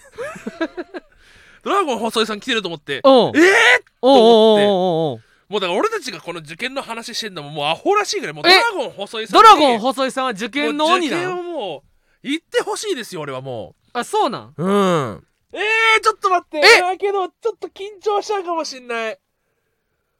[1.62, 3.32] ドラゴン細いさん来てると思っておう。
[3.36, 3.42] えー、
[4.02, 5.20] おうおうおうおうおう。
[5.48, 8.34] もうだから俺たちがこの受験の話してんのももうアホらしいぐらい。
[8.34, 11.82] もうドえラゴン細いさんにドラゴン細井さんは受験の鬼なの受験をもう
[12.22, 14.54] 言ってほしいですよ俺はもあそうなん？
[14.56, 15.26] ううん。
[15.52, 16.58] えー、ちょっと待って。
[16.58, 16.80] え？
[16.80, 19.18] だけどちょっと緊張しちゃうかもしんない。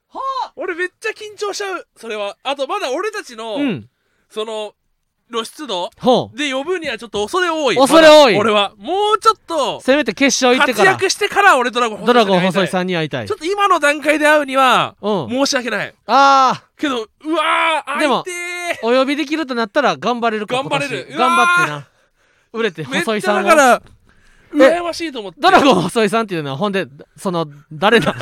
[0.09, 0.21] は
[0.57, 2.37] 俺めっちゃ緊張しちゃうそれは。
[2.43, 3.89] あとまだ俺たちの、うん。
[4.29, 4.75] その
[5.31, 5.91] 露出度？
[5.99, 6.37] ほう。
[6.37, 7.77] で呼ぶにはちょっと恐れ多い。
[7.77, 8.33] 恐れ多い。
[8.37, 8.73] まだ俺は。
[8.77, 10.93] もうちょっとせめて決勝行ってから。
[10.93, 13.27] 活躍してから俺ドラゴンドラゴン細井んさんに会いたい。
[13.27, 15.29] ちょっと今の段階で会うにはうん。
[15.29, 15.95] 申し訳ない。
[16.07, 18.87] あけどうわーでも会いてー。
[18.87, 21.07] お呼びできるとなったら頑張れるか頑張れる。
[21.09, 21.17] 今年。
[21.17, 21.89] うわー頑張ってな。
[22.53, 23.39] 売れてーめっち細井さんを。
[23.41, 23.83] ゃだから
[24.53, 25.41] 羨ましいと思って。
[25.41, 28.15] ドラゴン細井さんっていうのはほんでその誰だ？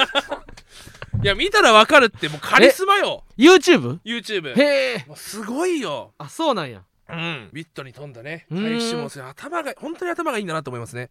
[1.20, 3.24] いや見たらわかるってもうカリスマよ。
[3.36, 3.98] YouTube?
[4.04, 6.12] YouTube へえもうすごいよ。
[6.16, 7.50] あそうなんやうん。
[7.52, 8.46] ビットに富んだね。
[8.50, 8.62] うーん。
[8.64, 11.10] 返しもする頭が本当に頭がいいんだなと思いますね。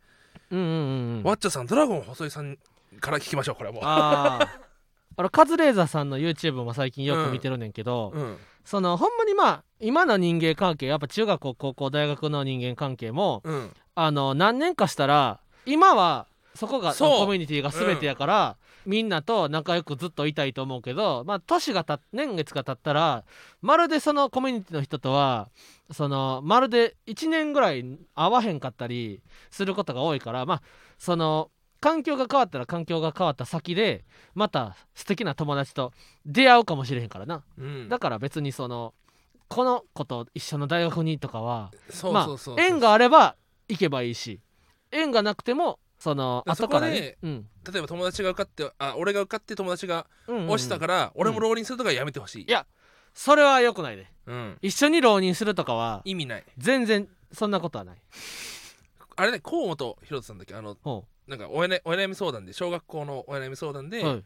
[0.51, 1.17] うんうんうん。
[1.17, 2.57] うんワッチョさんドラゴン細井さん
[2.99, 3.81] から聞きましょうこれはも。
[3.81, 4.59] うああ
[5.19, 8.37] あのカズレーザーさんの YouTube も最近よく見てるねんけど、うん。
[8.63, 13.73] そのほんまにまあ今の人間関係やっぱ中学校高校大学の人間関係もうん。
[13.95, 17.25] あの何年かしたら今はそこがそう。
[17.25, 23.25] コミュニティが全てやから、みんなと仲良くずっといたいと思うけどまあ年がた年月が経ったら
[23.61, 25.49] まるでそのコミュニティの人とは
[25.91, 27.83] そのまるで1年ぐらい
[28.15, 30.61] 会わへんかったりすることが多いからまあ
[30.97, 35.91] その環境が変わったら環境が変わった先でまた素敵な友達と
[36.25, 37.43] 出会うかもしれへんからな。
[37.57, 37.89] うん。
[37.89, 38.93] だから別にその
[39.49, 42.55] この子と一緒の大学にとかはそうまそうそう。
[42.57, 43.35] あ縁があれば
[43.67, 44.39] 行けばいいし
[44.91, 47.17] 縁がなくてもそのだ後からそこでね。
[47.23, 47.47] うん。
[47.71, 50.49] 例えば友達が受かってあ俺が受かって友達がうんうんうん。
[50.51, 52.65] 押したから、俺も浪人するとかやめてほしい、いや
[53.13, 56.43] それは良くないでうん、一緒に浪人するとかは意味ない。
[56.57, 57.97] 全然そんなことはない。
[59.15, 60.53] あれね河本ひろとさんだっけ？
[60.53, 64.23] あのほなんかおや,、ね、お悩み相談で小学校のお悩み相談で、うはい。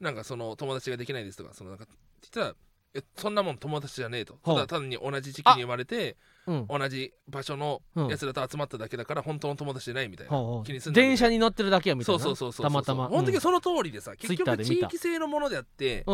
[0.00, 1.94] なんかその友達ができないですとかそのなんかって
[2.32, 2.56] 言ったら
[2.94, 6.14] えそんなもん友達じゃねえとただ単に同じ時期に生まれてうん
[6.46, 8.08] 同じ場所のうん。
[8.08, 10.32] やつらと集まっただけだから本当の友達じゃないみたいな、
[10.64, 13.08] 気にすんな電車に乗ってるだけやみたいそうなそうそうそうたまたま。
[13.08, 16.04] 本当にその通りでさ、結局地域性のものであって、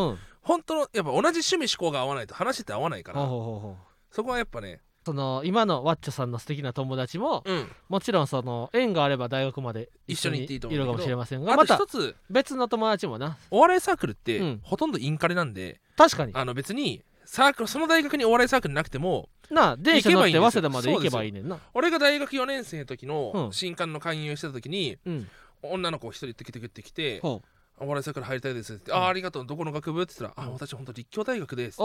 [0.41, 7.67] 本当のやっぱ同じ趣味思考が合わないと話って合わないから、そこはやっぱねその今のワッチョさんの素敵な友達もうん。
[7.89, 13.37] もちろんその縁があれば大学まで一緒に行っているかもしれませんがあまたと一つ別の友達もな。
[13.49, 14.59] お笑いサークルって、うん。
[14.63, 16.33] ほとんどインカレなんで確かに。
[16.35, 20.51] あの別にサークルその大学にお笑いサークルなくてもなあ電車乗って行けばいいんですよ。
[20.51, 21.59] 早稲田まで行けばいいねんな。
[21.73, 23.09] 俺が大学4年生の時うん。
[23.09, 25.27] の新刊の勧誘してた時に、うん。
[25.61, 27.41] 女の子一人テキテキってきてほ
[27.79, 28.97] 「お笑いサークル入りたいです」って「うん。
[28.97, 30.53] ああありがとうどこの学部?」って言ったら「あうん。
[30.55, 31.83] 私本当立教大学です」って。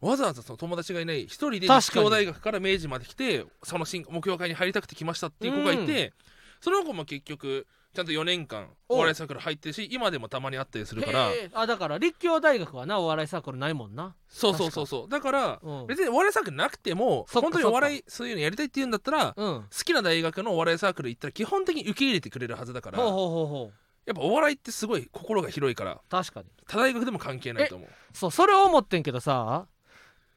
[0.00, 6.12] わざわざその友達がいない一人で立教大学から明治まで来てその新目標会に入りたくて来ましたっていう子がいて、
[6.60, 7.66] その子も結局
[7.98, 11.30] ちゃんと4年間おお笑いサークル入ってるし今でもたまに会ったりするから。
[11.52, 14.14] あだから立教大学はなお笑いサークルないもんな。
[14.28, 15.08] そうそうそうそう。
[15.08, 15.86] だからうん。
[15.88, 19.62] 別にお笑いサークルなくてもそっか本当にお笑いそういうのやりたいって言うんだったらうん。
[19.62, 22.98] 好きな大学のお笑いサークル行ったら基本的に受け入れてくれるはずだから。
[22.98, 23.72] ほうほうほうほう。
[24.06, 26.46] やっぱお笑いってすごい心が広いから確かに。
[26.68, 27.88] 他大学でも関係ないと思う。
[28.12, 29.66] そうそれを思ってんけどさ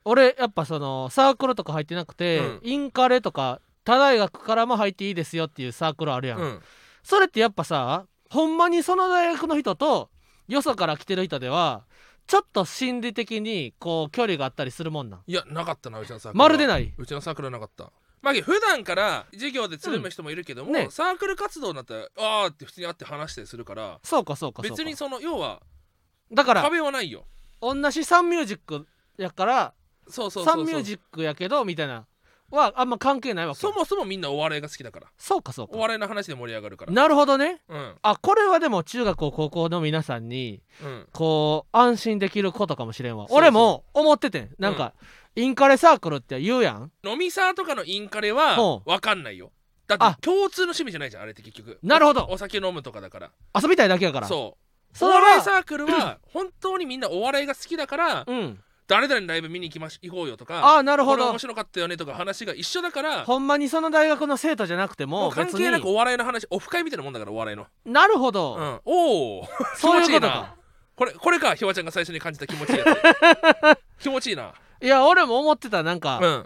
[0.04, 2.60] 俺やっぱそのサークルとか入ってなくて、うん。
[2.63, 6.62] インカレとか他大学からも入っていいですよっていうサークルあるやん、うん
[7.04, 10.10] それってやっぱさほんまにその大学の人と
[10.48, 11.84] よそから来てる人では
[12.28, 15.22] ちょっと心理的にこう距離があったりするもんなん？
[15.28, 16.48] いやなかったなうちのサークルは。
[16.48, 16.94] まるでない？
[16.98, 17.92] うちのサークルはなかった。
[18.22, 20.88] まあ普段から授業でつるむ人もいるけども、うんね。
[20.92, 24.76] サークル活動になったらあーって普通に会って話したりするからそうかそうかそうか。
[24.76, 25.62] 別にその要は
[26.32, 27.26] だから壁はないよ。
[27.60, 28.88] 同じサンミュージック
[29.18, 29.74] やから
[30.08, 30.54] そうそうそうそう。
[30.54, 32.06] サンミュージックやけどみたいな
[32.52, 33.60] はあんま関係ないわけ。
[33.60, 35.08] そもそもみんなお笑いが好きだから。
[35.18, 35.76] そうかそうか。
[35.76, 36.92] お笑いの話で盛り上がるから。
[36.92, 37.62] なるほどね。
[37.70, 37.96] うん。
[38.02, 41.08] あこれはでも中学校高校の皆さんにうん。
[41.14, 43.28] こう安心できることかもしれんわ。
[43.30, 44.50] 俺も思っててん。
[44.60, 44.94] なんか、
[45.36, 46.92] インカレサークルって言うやん。
[47.04, 49.52] 飲みサーとかのインカレは分かんないよ。
[49.88, 51.80] だあって共通の趣味じゃないじゃんあれって結局。
[51.84, 52.28] なるほど。
[52.30, 53.32] お酒飲むとかだから。
[53.62, 54.28] 遊びたいだけやから。
[54.28, 54.62] そう。
[55.00, 58.60] お笑いサークルは本当にみんなお笑いが好きだからうん
[58.92, 61.20] 誰々のライブ見に行きまし行こうよとかああなるほど。
[61.20, 65.66] これ面白かったよねとか話が一緒だからほんまにその大学の生徒じゃなくてもう関も別に。
[65.66, 70.28] 係なくお笑いの話オフ会みたいなもんだからお笑いの、なるほうど、ん、おおそういう気持ちいいな。
[70.28, 70.56] ことか
[70.98, 72.74] これこれかひわちゃんが最初に感じた気持ち。
[72.74, 74.52] いいやつ気持ちいいな。
[74.82, 76.46] いや俺も思ってたなんか、うん。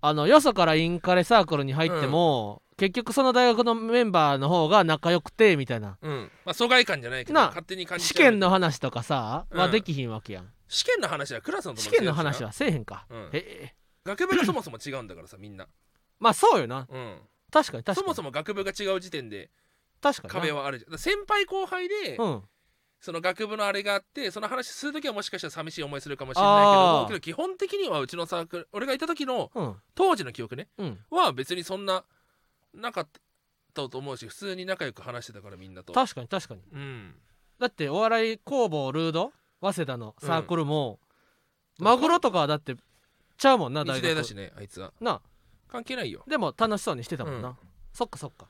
[0.00, 5.96] あのよそからインカレサークルに入っても、結局その大学のメンバーの方が仲良くてみたいな。
[6.02, 6.30] うん。
[6.44, 8.30] まあ疎外感じゃないけどなあ勝手に感じ試ちゃう。
[8.30, 9.60] 験の話とかさ、うん。
[9.60, 13.30] はできひんわけやん試験の話はクラスの友達試験の話はせえへんか、うん。
[13.32, 13.74] へえ。
[14.04, 15.66] 学部がそもそも違うんだからさみんな、
[16.18, 16.86] まあそうよな。
[16.90, 17.18] うん、
[17.50, 17.94] 確かに確かに。
[17.96, 19.50] そもそも学部が違う時点で
[20.00, 20.40] 確かにな。
[20.40, 20.98] 壁はあるじゃん。
[20.98, 22.42] 先輩後輩で、うん。
[23.00, 29.76] その学部のあれがあってその話する時はもしかしたら寂しい思いするかもしれないけどけど基本的にはうちのサークル俺がいた時のうん。
[29.94, 30.98] 当時の記憶ねうん。
[31.10, 32.04] は別にそんな
[32.74, 33.08] なかっ
[33.72, 35.92] たと思うし普通に仲良く話してたからみんなと。
[35.92, 36.60] 確かに確かに。
[36.72, 37.14] うん。
[37.60, 41.08] だってお笑い工房ルード早稲田のサークルも、うん
[41.80, 42.74] マグロとかはだって
[43.36, 43.96] ちゃうもんな大学。
[44.00, 44.92] 日大だしねあいつは。
[45.00, 45.20] な
[45.68, 46.24] 関係ないよ。
[46.26, 47.56] でも楽しそうにしてたもんな、うん。
[47.92, 48.48] そっかそっか。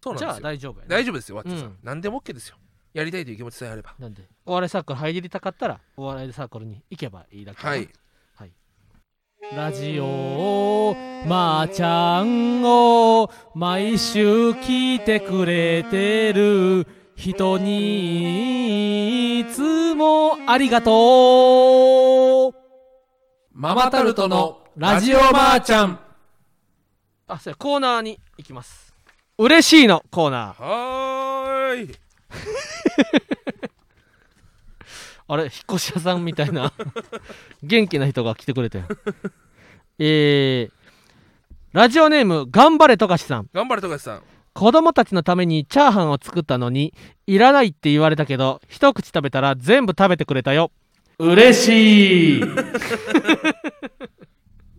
[0.00, 0.70] じゃあそうなんですよ。
[0.70, 1.78] 大丈夫やな大丈夫ですよワッチさん、うん。
[1.82, 2.56] 何でも OK ですよ。
[2.94, 3.96] やりたいという気持ちさえあれば。
[3.98, 4.22] なんで？
[4.46, 7.66] お笑いサークル入りたかったらお笑いサークルに行けばいいだけ。
[7.66, 7.88] はい。
[9.54, 10.94] ラジオ
[11.26, 16.86] まーちゃんを毎週聞いてくれてる
[17.18, 22.54] 人にいつもありがとう。
[23.52, 25.98] ママタルトのラジオマーちゃん。
[27.26, 28.94] あそうやコーナーに行きます。
[29.36, 30.62] 嬉しいのコーナー。
[30.62, 31.96] はーい。
[35.26, 36.72] あれ引っ越し屋さんみたいな。
[37.64, 38.84] 元気な人が来てくれたよ
[39.98, 40.72] えー、
[41.72, 43.48] ラジオネーム頑張れとかしさん。
[43.52, 44.22] 頑張れ富樫さん
[44.54, 46.94] 子供たちのためにチャーハンを作ったのに
[47.26, 50.72] いらないって言われたけど一口食べたら全部食べてくれたよ。
[51.18, 52.42] 嬉しい。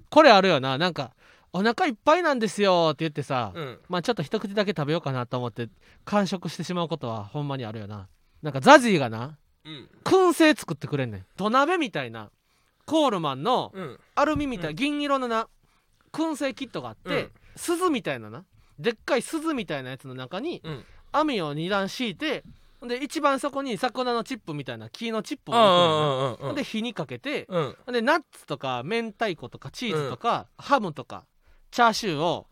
[0.10, 0.78] これあるよな。
[0.78, 1.12] なんか
[1.52, 2.92] お腹いっぱいなんですよ。
[2.94, 3.80] って言ってさ、うん。
[3.90, 5.70] まあちょっと一口だけ食べようかなと思って
[6.06, 8.08] 完食してしまうことはほんまにあるよな。
[8.42, 9.90] なんかザジーがなうん。
[10.04, 11.26] 燻製作ってくれんねん。
[11.38, 12.30] 土鍋みたいな
[12.86, 14.00] コールマンのうん。
[14.16, 14.76] アルミみたいな、うん。
[14.76, 15.48] 銀色のな
[16.12, 17.32] 燻製キットがあって、うん。
[17.56, 18.46] 鈴みたいなな
[18.80, 20.86] でっかい鈴みたいなやつの中にうん。
[21.12, 22.44] 網を2段敷いて
[22.84, 27.76] で一番そこに魚のチップみたいな木のチップをあ置くで火にかけてうん。
[27.92, 31.26] でナッツとか明太子とかチーズとか、ハムとか
[31.72, 32.48] チャーシューを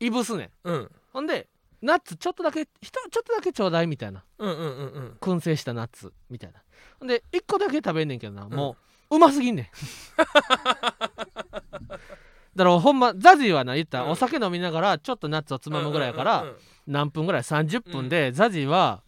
[0.00, 0.50] いぶすねん。
[0.64, 0.90] うん。
[1.12, 1.48] ほんで
[1.82, 4.24] ナッツちょっとだけひとちょっとだけちょうだいみたいな。
[4.38, 5.16] うんうんうんうん。
[5.20, 6.62] 燻製したナッツみたいな。
[6.98, 8.76] ほんで1個だけ食べんねんけどな、も
[9.10, 9.66] ううますぎんねん
[12.56, 14.10] だからほんまザジーはな言ったらうん。
[14.12, 16.46] お酒飲みながらちょっとナッツをつまむぐらいやから、
[16.86, 19.02] 何分ぐらい？30分で、ザジーは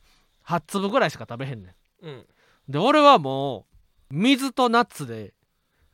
[0.47, 2.27] 8粒ぐらいしか食べへんねうん。
[2.69, 3.67] で俺はも
[4.11, 5.33] う水とナッツで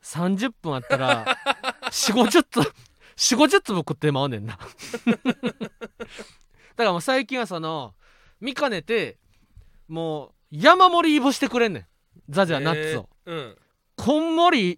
[0.03, 1.25] 30分あったら
[1.85, 2.71] 4 5 0粒
[3.15, 4.59] 4 5 0粒食ってまうねんな。
[5.15, 5.17] だ
[6.75, 7.95] からもう最近はその
[8.41, 9.17] 見かねて
[9.87, 11.85] もう山盛りいぶしてくれんねん。
[12.27, 13.57] ザジーはナッツを、えーうん。
[13.95, 14.77] こんもり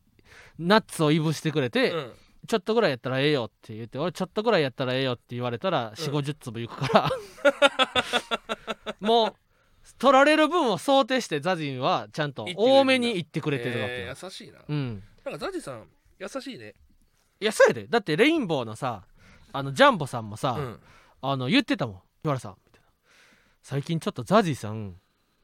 [0.60, 2.14] ナッツをいぶしてくれて、うん
[2.48, 7.10] ちょっとぐらいやったらええよって言って俺ちょっとぐらいやったらええよって言われたら4 5 0粒いくから。
[9.00, 9.36] もう
[10.00, 14.60] 取られる分を想定してザジンはちゃんと多めに言ってくれてるわけよ、えー優しいな。
[14.68, 15.04] うん。
[15.24, 15.88] なんかザジさん
[16.20, 16.74] 優しいね。
[17.40, 17.88] いやそうやで。
[17.88, 19.04] だってレインボーのさ
[19.54, 20.80] あのジャンボさんもさ、うん。
[21.22, 22.88] あの言ってたもん「日原さん」みたいな
[23.64, 24.96] 「最近ちょっとザジーさん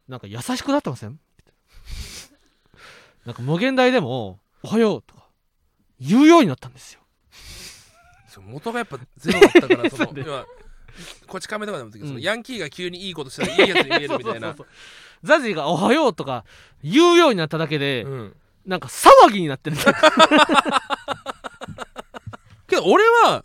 [0.07, 1.53] なんか優しくなってません?」みたい
[3.25, 3.25] な。
[3.25, 5.22] なんか無限大でも「おはよう」とか
[5.99, 6.99] 言うようになったんですよ。
[8.47, 10.45] 元がやっぱゼロだったからその 要は
[11.27, 11.99] こち亀とかでもうん。
[12.08, 14.56] そのヤンキーが急にいいことしたらいいやつに見えるみたいな
[15.23, 16.43] ザジーが「おはよう」とか
[16.84, 18.36] 言うようになっただけで、うん。
[18.65, 19.75] なんか騒ぎになってる
[22.67, 23.43] けど俺は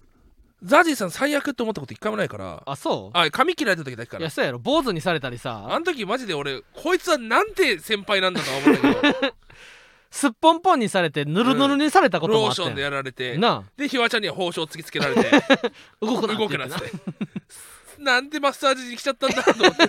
[0.63, 3.19] ザジーさん最悪って思ったこと一回もないからあそう？
[3.19, 4.23] あ髪切られた時だけから。
[4.23, 4.59] いやそうやろ。
[4.59, 5.67] 坊主にされたりさ。
[5.71, 9.35] あの時マジで俺こいつはなんて先輩なんだとは思ったけど
[10.11, 12.71] すっぽんぽんにされてぬるぬるにされたこともあったやん。
[12.71, 15.31] ローションでやられてなでひわちゃんには包丁突きつけられて。
[15.31, 16.93] あ動くな動くなっつって。
[18.03, 19.89] なんでマッサージに来ちゃったんだと思って。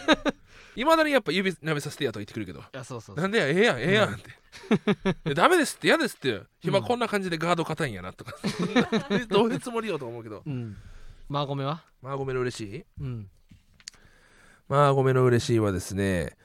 [0.75, 2.59] いまだにやっぱ指舐めさせてやとか言ってくるけど。
[2.59, 3.21] いやそうそうそう。
[3.21, 6.41] なんでやええやんええやんって、いやダメですって嫌ですって。
[6.61, 8.33] 暇こんな感じでガード硬いんやなとか。
[9.29, 10.43] どういうつもりよと思うけど。
[10.45, 10.75] うん。
[11.27, 11.83] まあごめんは？
[12.01, 12.85] まあごめんの嬉しい？
[13.01, 13.29] うん。
[14.67, 16.35] まあごめんの嬉しいはですね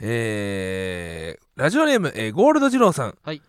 [0.00, 3.42] えー、ラジオネーム、えーゴールド二郎さん、はい。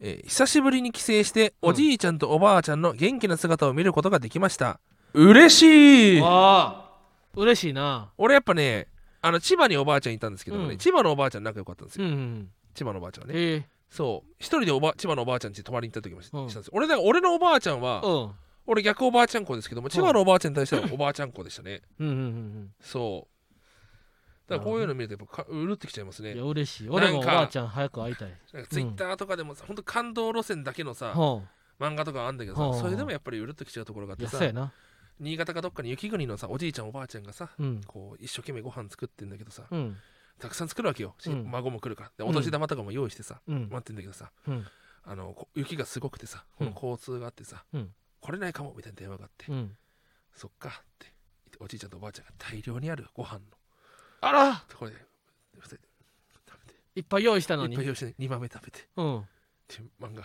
[0.00, 1.70] えー久しぶりに帰省してうん。
[1.70, 4.80] おじいちゃんとおばあちゃんの元気な姿を見ることができました。
[5.12, 6.20] 嬉しい。
[6.20, 6.90] わあ。
[7.36, 8.10] 嬉しいな。
[8.16, 8.86] 俺やっぱね
[9.20, 10.78] あの千葉におばあちゃんいたんですけどもね、うん。
[10.78, 12.48] 千葉のおばあちゃん仲良かったんですよ、うんうん。
[12.74, 13.38] 千葉のおばあちゃんはね。
[13.38, 13.68] ええ。
[13.90, 14.30] そう。
[14.38, 16.48] 一人でおば千葉のおばあちゃん家泊まりに行った時もし,、うん。
[16.48, 16.72] したんですよ。
[16.74, 18.30] 俺だから俺のおばあちゃんは、うん。
[18.66, 21.82] 俺逆おばあちゃん子ですけども千葉のおばあちゃんに対してはおばあちゃん子でしたね。
[21.98, 22.70] うんうんうん。
[22.80, 23.29] そう
[24.50, 26.32] だからこういうの見るとやっぱかうるってきちゃいますね。
[26.32, 26.88] うんいや嬉しい。
[26.88, 28.32] 俺もおばあちゃん早く会いたい。
[28.52, 31.44] なんかツイッターとかでもさ、ほんと感動路線だけのさ、ほ
[31.78, 34.72] 漫画とかあんだけどさ、はあそれでもやっぱりうるっときちゃうところがあってさやそうやな。
[35.20, 37.80] 新潟かどっかに雪国のさおじいちゃんおばあちゃんがさうん。
[37.86, 39.96] こう一生懸命ご飯作ってんだけどさ、うん。
[40.40, 41.50] たくさん作るわけよ、しうん。
[41.50, 42.12] 孫も来るから。
[42.18, 43.68] でうんお年玉とかも用意してさ、うん。
[43.70, 44.66] 待ってんだけどさうん。
[45.04, 47.90] あのこ雪がすごくてさこの交通があってさ、うん。
[48.20, 49.76] 来れないかもみたいな電話があって、うん。
[50.34, 53.40] そっかって言っておじいちゃんとおばあちゃんが大量にあるご飯の
[54.20, 54.64] あら！
[54.68, 54.96] ところで
[55.58, 55.82] 二人で。
[56.48, 57.74] 食べていっぱい用意したのに。
[57.74, 58.80] いっぱい用意して2豆食べて。
[58.80, 59.24] っうん。
[59.68, 60.22] ていう漫画。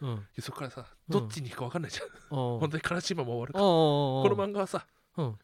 [0.00, 0.26] うん。
[0.40, 3.64] そこからさうんどっちに行くか分かんないじゃん、お本当に悲しいまま終わるから。
[3.64, 5.38] おこの漫画はさうん。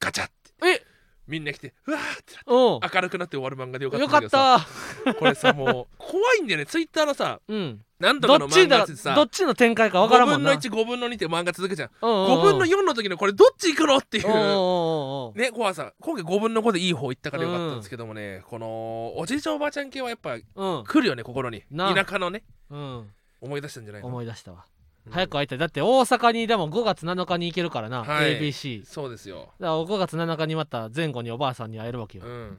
[0.00, 0.66] ガチャって。
[0.68, 0.82] え！
[1.28, 4.66] みんな来てうわーってなってお明るくなって終わる漫画でよかったよかっんだけどさ。
[5.04, 5.14] た。
[5.14, 6.66] これさもう怖いんだよね。
[6.66, 15.92] ツイッターのさうんなんとかのどっちだ漫画ってさどっちの展開かわからんも5分のんな15分の2って漫画続くじゃん5 5分の4の時のこれどっち行くのっていおうね怖さ。
[16.00, 20.38] 今回5分の5でいい方行ったからよかったんですけどもね、このおじいちゃんおばあちゃん系はやっぱう
[20.80, 20.84] ん。
[20.84, 21.62] 来るよね心に。
[21.70, 22.42] な田舎のね。
[22.70, 23.08] うん。
[23.40, 24.64] 思い出したんじゃないかな思い出したわ。
[25.06, 25.12] うん。
[25.12, 25.58] 早く会いたい。
[25.58, 28.38] だって大阪にでも5月7日に行けるからなはい。
[28.40, 29.50] ABC だかそうですよ。
[29.58, 32.24] ら5月7日にまた前後におばあさんに会えるわけよ。
[32.24, 32.58] うん。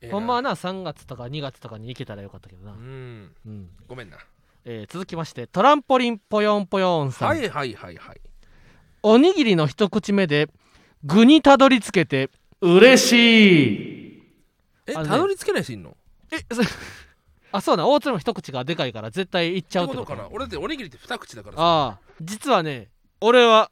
[0.00, 2.72] ええほんまはな3月とか2月とかに行けたらよかったけどな。
[2.72, 3.34] うん。
[3.46, 3.70] うん。
[3.86, 4.18] ごめんな
[4.64, 8.20] えー続きましてトランポリンぽよんぽよんさん、はいはいはいはい。
[9.02, 10.48] おにぎりの一口目で
[11.04, 13.12] 具にたどり着けて嬉し
[14.18, 14.22] い。
[14.86, 15.96] えねたどり着けない人いんの？
[16.32, 16.62] えそ
[17.52, 20.06] あそうな大津の一口がでかいから絶対いっちゃうってこと。
[20.06, 20.28] かな？
[20.30, 21.62] 俺だっておにぎりって二口だからさ。
[21.62, 22.88] ああ実はね
[23.20, 23.70] 俺は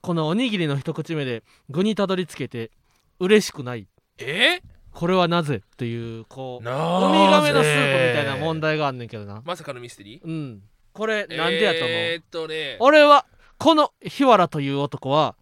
[0.00, 2.70] このおにぎりの一口目で具にたどり着けて
[3.18, 3.88] 嬉しくない。
[4.18, 4.60] え？
[4.98, 5.58] これはなぜ？
[5.58, 9.42] っていうこうなウミガメのスープみたいな問題題があんねんけどな。
[9.44, 10.20] まさかのミステリー？
[10.24, 10.62] うん。
[10.92, 12.76] これなんでやと思う、えーっとね。
[12.80, 13.24] 俺は
[13.58, 15.36] この日原という男は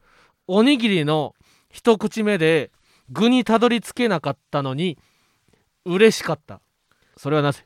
[0.46, 1.34] おにぎりの
[1.70, 2.70] 一口目で
[3.08, 4.98] 具にたどり着けなかったのに
[5.86, 6.60] 嬉しかった。
[7.16, 7.64] それはなぜ？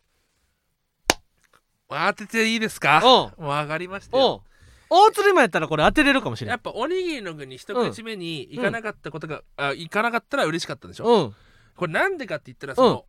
[1.88, 3.00] 当てていいですか？
[3.02, 3.44] おう。
[3.44, 4.44] わかりましたよ。
[4.90, 6.50] 大鶴マンやったらこれ当てれるかもしれん。
[6.50, 11.34] やっぱおにぎりの具に一口目に行かなかったことが、あ行かなかったら嬉しかったでしょ、うん
[11.80, 13.04] これなんでかって言ったらその,、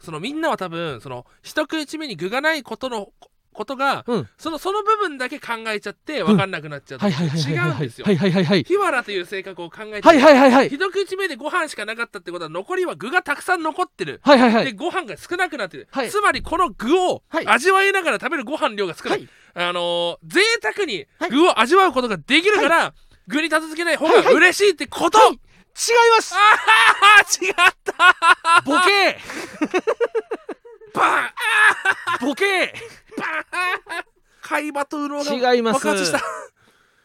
[0.00, 3.12] そのみんなは多分その一口目に具がないことの
[3.52, 4.28] ことが、うん。
[4.38, 7.70] そのその部分だけ考えちゃって分かんなくなっちゃう、はいはいはいはい違はい。
[7.70, 8.64] うんですよ、はいはいはいはい。
[8.64, 10.68] 日原という性格を考えて、はいはいはいはい。
[10.68, 14.64] 一口目でご飯しかなかったってことは残りは具がたくさん残ってる、はいはいはい。
[14.64, 16.10] でご飯が少なくなってる、はい。
[16.10, 17.46] つまりこの具をはい。
[17.46, 19.28] 味わいながら食べるご飯量が少ない、はい。
[19.54, 21.30] あのー、贅沢にはい。
[21.30, 22.94] 具を味わうことができるから、
[23.26, 24.24] 具にたどり着けない方はいはい。
[24.24, 25.40] が嬉しいってこと、はい
[25.78, 26.34] 違います。
[27.44, 28.62] 違った。
[28.64, 29.18] ボケ。
[30.92, 32.24] バー。
[32.24, 32.74] ンボケ。
[34.42, 35.86] 海馬とうろが違います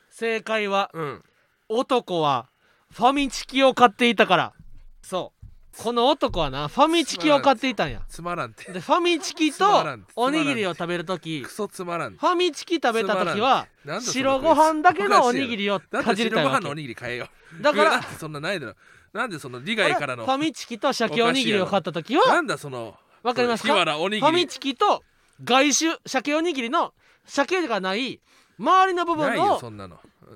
[0.10, 1.24] 正解はうん。
[1.70, 2.50] 男は
[2.92, 4.54] ファミチキを買っていたから。
[5.02, 5.33] そう
[5.78, 8.02] この男はなファミチキを買っていたんや。
[8.08, 8.54] つまらん。
[8.54, 8.72] て。
[8.72, 9.66] でファミチキつと
[10.16, 12.18] おにぎりを食べるときクソつまらん。
[12.18, 13.68] ファミチキ食べた時は
[14.02, 16.58] 白ご飯だけのおにぎりをかじりたいわけ。
[16.58, 17.28] 白ご飯のおにぎり買えよ。
[17.62, 18.76] だからそんなないだろ。
[19.14, 24.22] なんでその利害からのファミチキと鮭おにぎりを買った時はなんだそのわかります日か原おにぎり。
[24.22, 25.04] ファミチキと
[25.44, 26.94] 外種鮭おにぎりの
[27.26, 28.20] 鮭がない
[28.60, 29.60] 周りの部分を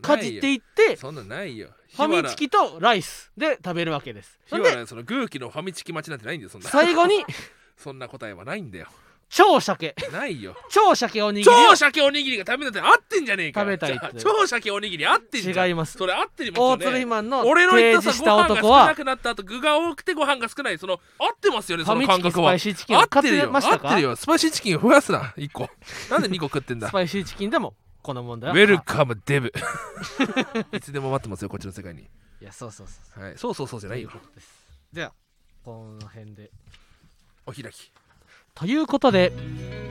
[0.02, 4.40] かじっていいってそんなんないよファミチキとライスで食べるわけです。
[4.48, 6.70] 日原そのグーキのファミチキ待ちなんてないんだよそんな。
[6.70, 7.26] 最後に
[7.76, 8.88] そんな答えはないんだよ。
[9.30, 9.94] 超鮭。
[10.14, 10.56] ないよ。
[10.70, 13.66] 超鮭おにぎりを超鮭おにぎりが食べたって合ってんじゃねえかよ。
[13.66, 14.20] 食べたいって。
[14.20, 15.68] じゃあ超鮭おにぎり合ってんじゃん。
[15.68, 15.98] 違います。
[15.98, 20.78] それ合ってるも大んね鶴ひまんの俺の言ったさご飯が少なくなった後具が多くてご飯が少ない。
[20.78, 22.52] その合ってますよねその感覚は。
[22.52, 23.52] 合ってるよ。
[23.54, 24.16] 合ってるよ。
[24.16, 25.70] スパイシーチキン増やすな1個。
[26.10, 26.88] なんで2個食ってんだ？
[26.88, 27.74] スパイシーチキンでも
[28.08, 28.56] この問題は。
[28.56, 29.52] ウェルカムデブ
[30.72, 32.04] いつでも待ってますよこっちの世界に。
[32.04, 32.06] い
[32.40, 33.38] やそうそうそうはい。
[33.38, 34.10] そうそうそうじゃないよ。
[34.10, 35.12] という
[35.66, 36.50] この辺で。
[37.46, 37.92] お開き。
[38.56, 39.34] ということで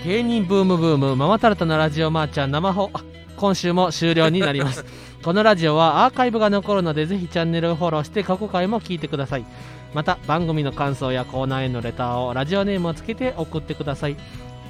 [0.02, 3.04] 芸人ブームブームママタルトのラジオマーちゃん生放あ
[3.36, 4.86] 今週も終了になります。
[5.22, 9.44] このラジオはアーカイブが残るのでぜひチャンネルをフォローして過去回も聞いてください。
[9.92, 14.16] また番組の感想やコーナーへのレターをラジオネームをつけて送ってください。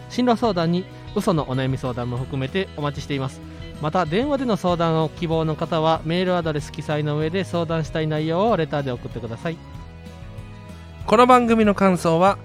[0.09, 0.85] 進路相談に
[1.17, 3.41] 嘘のお悩み相談も含めてお待ちしています。
[3.81, 9.57] また電話での相談を希望の方はメールアドレス記載の上で相談したい内容をレターで送ってください。
[11.07, 12.39] この番組の感想は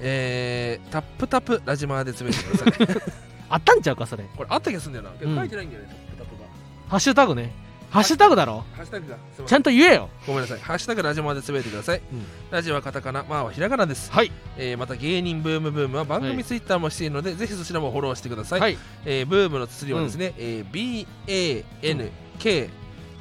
[0.00, 3.02] えー、タップタップラジマーでつぶやいてください。
[3.50, 4.24] あったんちゃうかそれ。
[4.36, 5.36] これあった気がするんだよな、うん。
[5.36, 6.48] 書いてないんだよねタップタップが。
[6.88, 7.52] ハッシュタグね
[7.90, 8.64] ハッシュタグだろ？
[8.74, 9.46] ハッシュタグがすいません。
[9.46, 10.10] ちゃんと言えよ。
[10.26, 10.60] ごめんなさい。
[10.60, 12.24] ハッシュタグラジマーでつぶやいてください、うん。
[12.50, 14.30] ラジオはカタカナマーはひらがなです、はい。
[14.56, 18.76] えーまた芸人ブームブームは番はい組ツイッターもしているので、ぜひそちらもフォローしてください、はい。
[19.06, 22.70] えーブームの綴りはですね、えー BANK、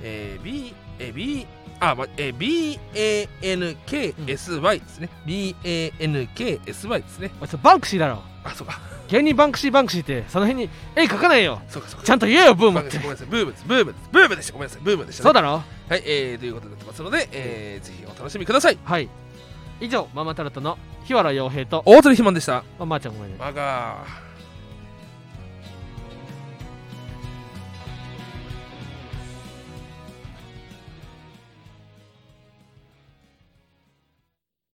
[0.04, 1.48] えー B えー B
[1.80, 7.32] あ、まえー BANKSY ですね、BANKSY ですね。
[7.40, 8.22] おいそれバンクシーだろ。
[8.44, 11.62] あそうか芸人バンクシーバンクシーってその辺に絵描かないよ。
[11.70, 12.06] そうかそうか。
[12.06, 13.66] ちゃんと言えよブームごめんってなさいブームです。
[13.66, 14.10] ブームです。
[14.12, 14.54] ブームでした。
[14.54, 14.82] ごめんなさい。
[14.84, 15.50] ブームでした、ね、そうだろ？
[15.90, 18.78] はい、えー、ということになってますので、えー、ぜひお楽しみください。
[18.84, 19.10] はい。
[19.80, 22.64] 以上ママタルトの日原洋平と大鳥ひまんでした。
[22.80, 23.38] まあまーちゃんごめんね。
[23.40, 24.27] マガー